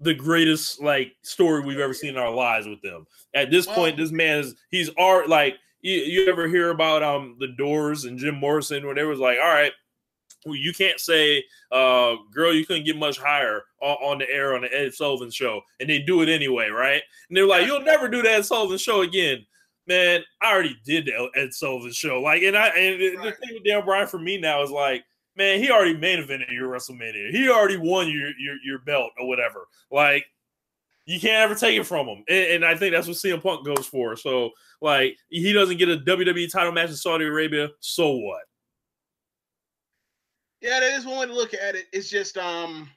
[0.01, 3.06] the greatest like story we've ever seen in our lives with them.
[3.35, 7.36] At this point, this man is he's art like you, you ever hear about um
[7.39, 9.72] the Doors and Jim Morrison when they was like, all right,
[10.46, 14.62] you can't say, uh, girl, you couldn't get much higher on, on the air on
[14.62, 17.02] the Ed Sullivan show, and they do it anyway, right?
[17.28, 19.44] And they're like, you'll never do the Ed Sullivan show again.
[19.86, 22.20] Man, I already did the Ed Sullivan show.
[22.20, 25.04] Like, and I and the- the thing with Dan Bryan for me now is like,
[25.36, 27.30] man, he already main evented your WrestleMania.
[27.30, 29.66] He already won your your your belt or whatever.
[29.90, 30.26] Like,
[31.06, 32.24] you can't ever take it from him.
[32.28, 34.16] And, and I think that's what CM Punk goes for.
[34.16, 34.50] So,
[34.80, 37.70] like, he doesn't get a WWE title match in Saudi Arabia.
[37.80, 38.42] So what?
[40.60, 41.86] Yeah, that is one way to look at it.
[41.92, 42.90] It's just um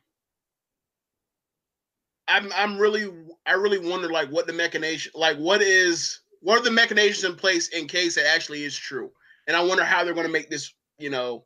[2.27, 3.11] I'm I'm really
[3.45, 7.35] I really wonder like what the machination like what is what are the machinations in
[7.35, 9.11] place in case it actually is true.
[9.48, 11.45] And I wonder how they're gonna make this, you know,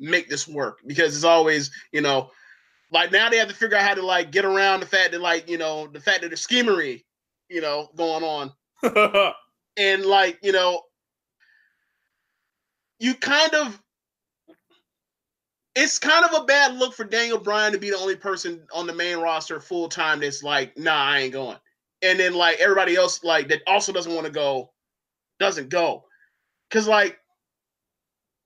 [0.00, 2.30] make this work because it's always, you know,
[2.92, 5.20] like now they have to figure out how to like get around the fact that
[5.20, 7.04] like, you know, the fact that there's schemery,
[7.50, 8.52] you know, going on
[9.76, 10.82] and like you know
[12.98, 13.80] you kind of
[15.74, 18.86] it's kind of a bad look for Daniel Bryan to be the only person on
[18.86, 21.56] the main roster full time that's like, nah, I ain't going.
[22.02, 24.70] And then like everybody else like that also doesn't want to go,
[25.40, 26.04] doesn't go.
[26.70, 27.18] Cause like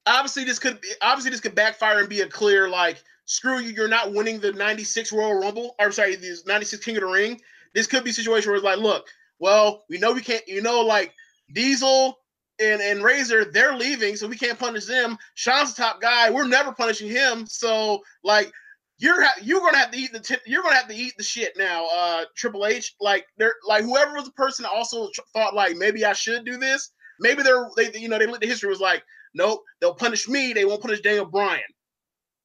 [0.06, 3.88] obviously this could obviously this could backfire and be a clear like screw you, you're
[3.88, 7.40] not winning the 96 Royal Rumble, or sorry, the 96 King of the Ring.
[7.74, 9.06] this could be a situation where it's like, look,
[9.38, 11.12] well, we know we can't, you know, like
[11.52, 12.18] Diesel
[12.60, 15.16] and and Razor, they're leaving, so we can't punish them.
[15.34, 16.30] Sean's the top guy.
[16.30, 17.46] We're never punishing him.
[17.46, 18.50] So like
[18.98, 21.24] you're ha- you're gonna have to eat the t- you're gonna have to eat the
[21.24, 21.86] shit now.
[21.92, 26.12] Uh, Triple H, like they're like whoever was the person also thought like maybe I
[26.12, 26.90] should do this.
[27.20, 29.02] Maybe they're they you know they looked the history was like
[29.34, 31.60] nope they'll punish me they won't punish Daniel Bryan.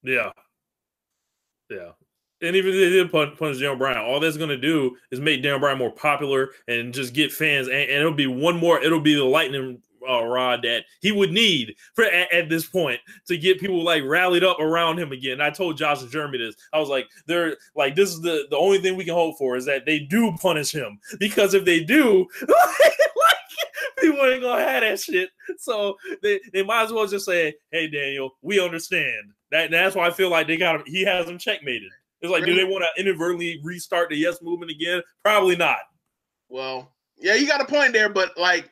[0.03, 0.31] Yeah.
[1.69, 1.91] Yeah.
[2.41, 5.21] And even if they did pun- punish Daniel Bryan, all that's going to do is
[5.21, 7.67] make Daniel Bryan more popular and just get fans.
[7.67, 11.31] And, and it'll be one more, it'll be the lightning uh, rod that he would
[11.31, 15.41] need for at, at, this point to get people like rallied up around him again.
[15.41, 16.55] I told Josh and Jeremy this.
[16.73, 19.55] I was like, they're like, this is the, the only thing we can hope for
[19.55, 22.93] is that they do punish him because if they do, like,
[23.99, 25.29] people ain't gonna have that shit.
[25.57, 30.07] So they, they might as well just say, "Hey, Daniel, we understand." That that's why
[30.07, 30.83] I feel like they got him.
[30.85, 31.91] He has them checkmated.
[32.21, 35.01] It's like, do they want to inadvertently restart the yes movement again?
[35.23, 35.79] Probably not.
[36.47, 38.71] Well, yeah, you got a point there, but like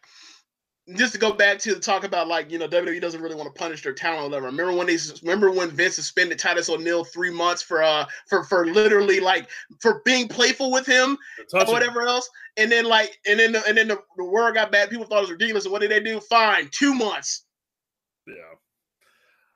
[0.95, 3.53] just to go back to the talk about like you know WWE doesn't really want
[3.53, 4.45] to punish their talent or whatever.
[4.47, 8.65] Remember when they remember when Vince suspended Titus O'Neil three months for uh for for
[8.65, 9.49] literally like
[9.79, 11.17] for being playful with him
[11.53, 14.71] or whatever else, and then like and then the, and then the, the word got
[14.71, 14.89] bad.
[14.89, 15.65] People thought it was ridiculous.
[15.65, 16.19] And what did they do?
[16.19, 17.45] Fine, two months.
[18.27, 18.35] Yeah.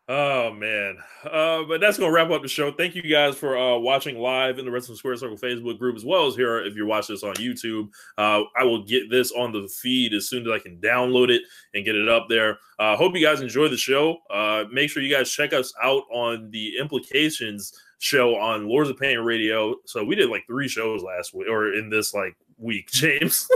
[0.07, 2.71] Oh man, uh, but that's gonna wrap up the show.
[2.71, 6.05] Thank you guys for uh, watching live in the Wrestling Square Circle Facebook group, as
[6.05, 7.89] well as here if you're watching this on YouTube.
[8.15, 11.41] Uh, I will get this on the feed as soon as I can download it
[11.73, 12.59] and get it up there.
[12.77, 14.17] Uh, hope you guys enjoy the show.
[14.29, 18.99] Uh, make sure you guys check us out on the Implications show on Lords of
[18.99, 19.73] Pain Radio.
[19.85, 23.49] So we did like three shows last week or in this like week, James.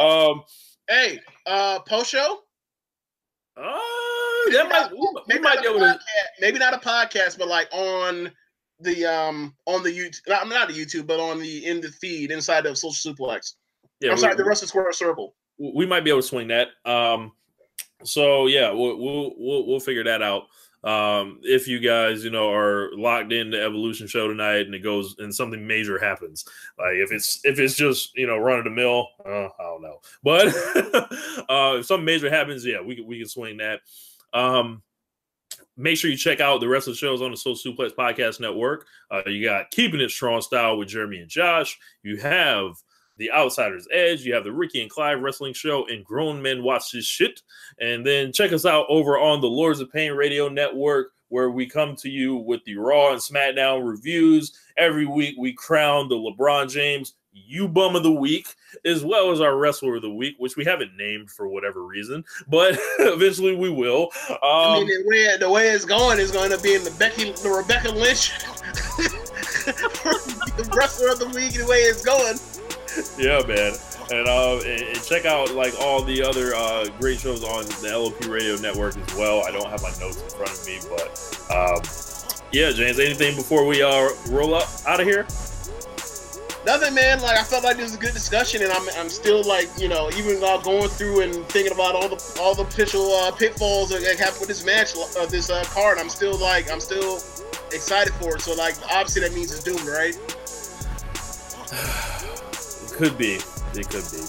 [0.00, 0.44] um,
[0.88, 2.38] hey, uh, post show.
[3.56, 3.80] Uh,
[4.52, 5.86] that might, we, maybe, might not be a able to.
[5.86, 8.30] podcast, maybe not a podcast, but like on
[8.80, 12.30] the um on the YouTube, not, not the YouTube, but on the in the feed
[12.30, 13.54] inside of Social Suplex.
[14.00, 15.34] Yeah, I'm we- sorry, the Wrestling Square Circle.
[15.58, 16.68] we might be able to swing that.
[16.84, 17.32] Um,
[18.04, 20.44] so yeah, we'll we'll we'll, we'll figure that out.
[20.84, 24.78] Um, if you guys, you know, are locked in the Evolution show tonight and it
[24.78, 26.44] goes and something major happens,
[26.78, 29.82] like if it's if it's just you know run of the mill, uh, I don't
[29.82, 30.46] know, but
[31.50, 33.80] uh, if something major happens, yeah, we we can swing that.
[34.32, 34.82] Um,
[35.76, 38.40] make sure you check out the rest of the shows on the Social Suplex Podcast
[38.40, 38.86] Network.
[39.10, 41.78] Uh, you got Keeping It Strong Style with Jeremy and Josh.
[42.02, 42.72] You have
[43.16, 44.24] the Outsider's Edge.
[44.24, 47.42] You have the Ricky and Clive Wrestling Show and Grown Men Watch This Shit.
[47.80, 51.66] And then check us out over on the Lords of Pain Radio Network, where we
[51.66, 54.58] come to you with the Raw and SmackDown reviews.
[54.76, 59.40] Every week we crown the LeBron James You Bum of the Week, as well as
[59.40, 63.70] our Wrestler of the Week, which we haven't named for whatever reason, but eventually we
[63.70, 64.10] will.
[64.30, 66.90] Um, I mean, the way the way it's going is going to be in the
[66.92, 68.38] Becky, the Rebecca Lynch,
[69.66, 71.52] the Wrestler of the Week.
[71.52, 72.38] The way it's going.
[73.18, 73.74] yeah, man.
[74.10, 77.92] And uh, and, and check out like all the other uh, great shows on the
[77.92, 79.44] LOP Radio Network as well.
[79.44, 81.10] I don't have my notes in front of me, but
[81.54, 81.82] um,
[82.52, 82.98] yeah, James.
[82.98, 85.26] Anything before we uh, roll up out of here?
[86.68, 87.22] Nothing, man.
[87.22, 89.88] Like I felt like this was a good discussion, and I'm I'm still like you
[89.88, 93.88] know even uh, going through and thinking about all the all the potential uh, pitfalls
[93.88, 95.96] that happen with this match, uh, this uh, card.
[95.96, 97.22] I'm still like I'm still
[97.72, 98.42] excited for it.
[98.42, 100.14] So like obviously that means it's doomed, right?
[102.84, 103.40] It could be.
[103.72, 104.20] It could be.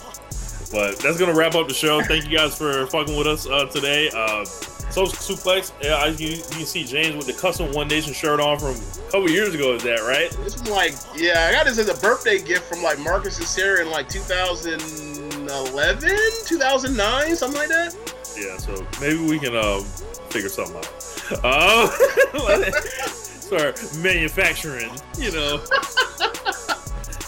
[0.71, 2.01] But that's gonna wrap up the show.
[2.01, 4.11] Thank you guys for fucking with us uh, today.
[4.15, 4.45] Uh,
[4.89, 5.71] Social Suplex.
[5.81, 8.75] Yeah, I, you, you can see James with the custom One Nation shirt on from
[8.75, 9.73] a couple years ago.
[9.73, 10.31] Is that right?
[10.43, 13.47] This one, like yeah, I got this as a birthday gift from like Marcus and
[13.47, 16.09] Sarah in like 2011,
[16.45, 17.95] 2009, something like that.
[18.37, 18.57] Yeah.
[18.57, 19.83] So maybe we can um,
[20.29, 21.39] figure something out.
[21.43, 21.87] Uh,
[23.11, 25.57] start manufacturing, you know.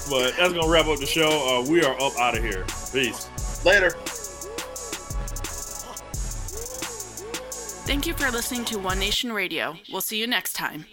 [0.09, 1.29] but that's gonna wrap up the show.
[1.29, 2.65] Uh, we are up out of here.
[2.91, 3.29] Peace.
[3.63, 3.91] Later.
[7.91, 9.75] Thank you for listening to One Nation Radio.
[9.91, 10.85] We'll see you next time.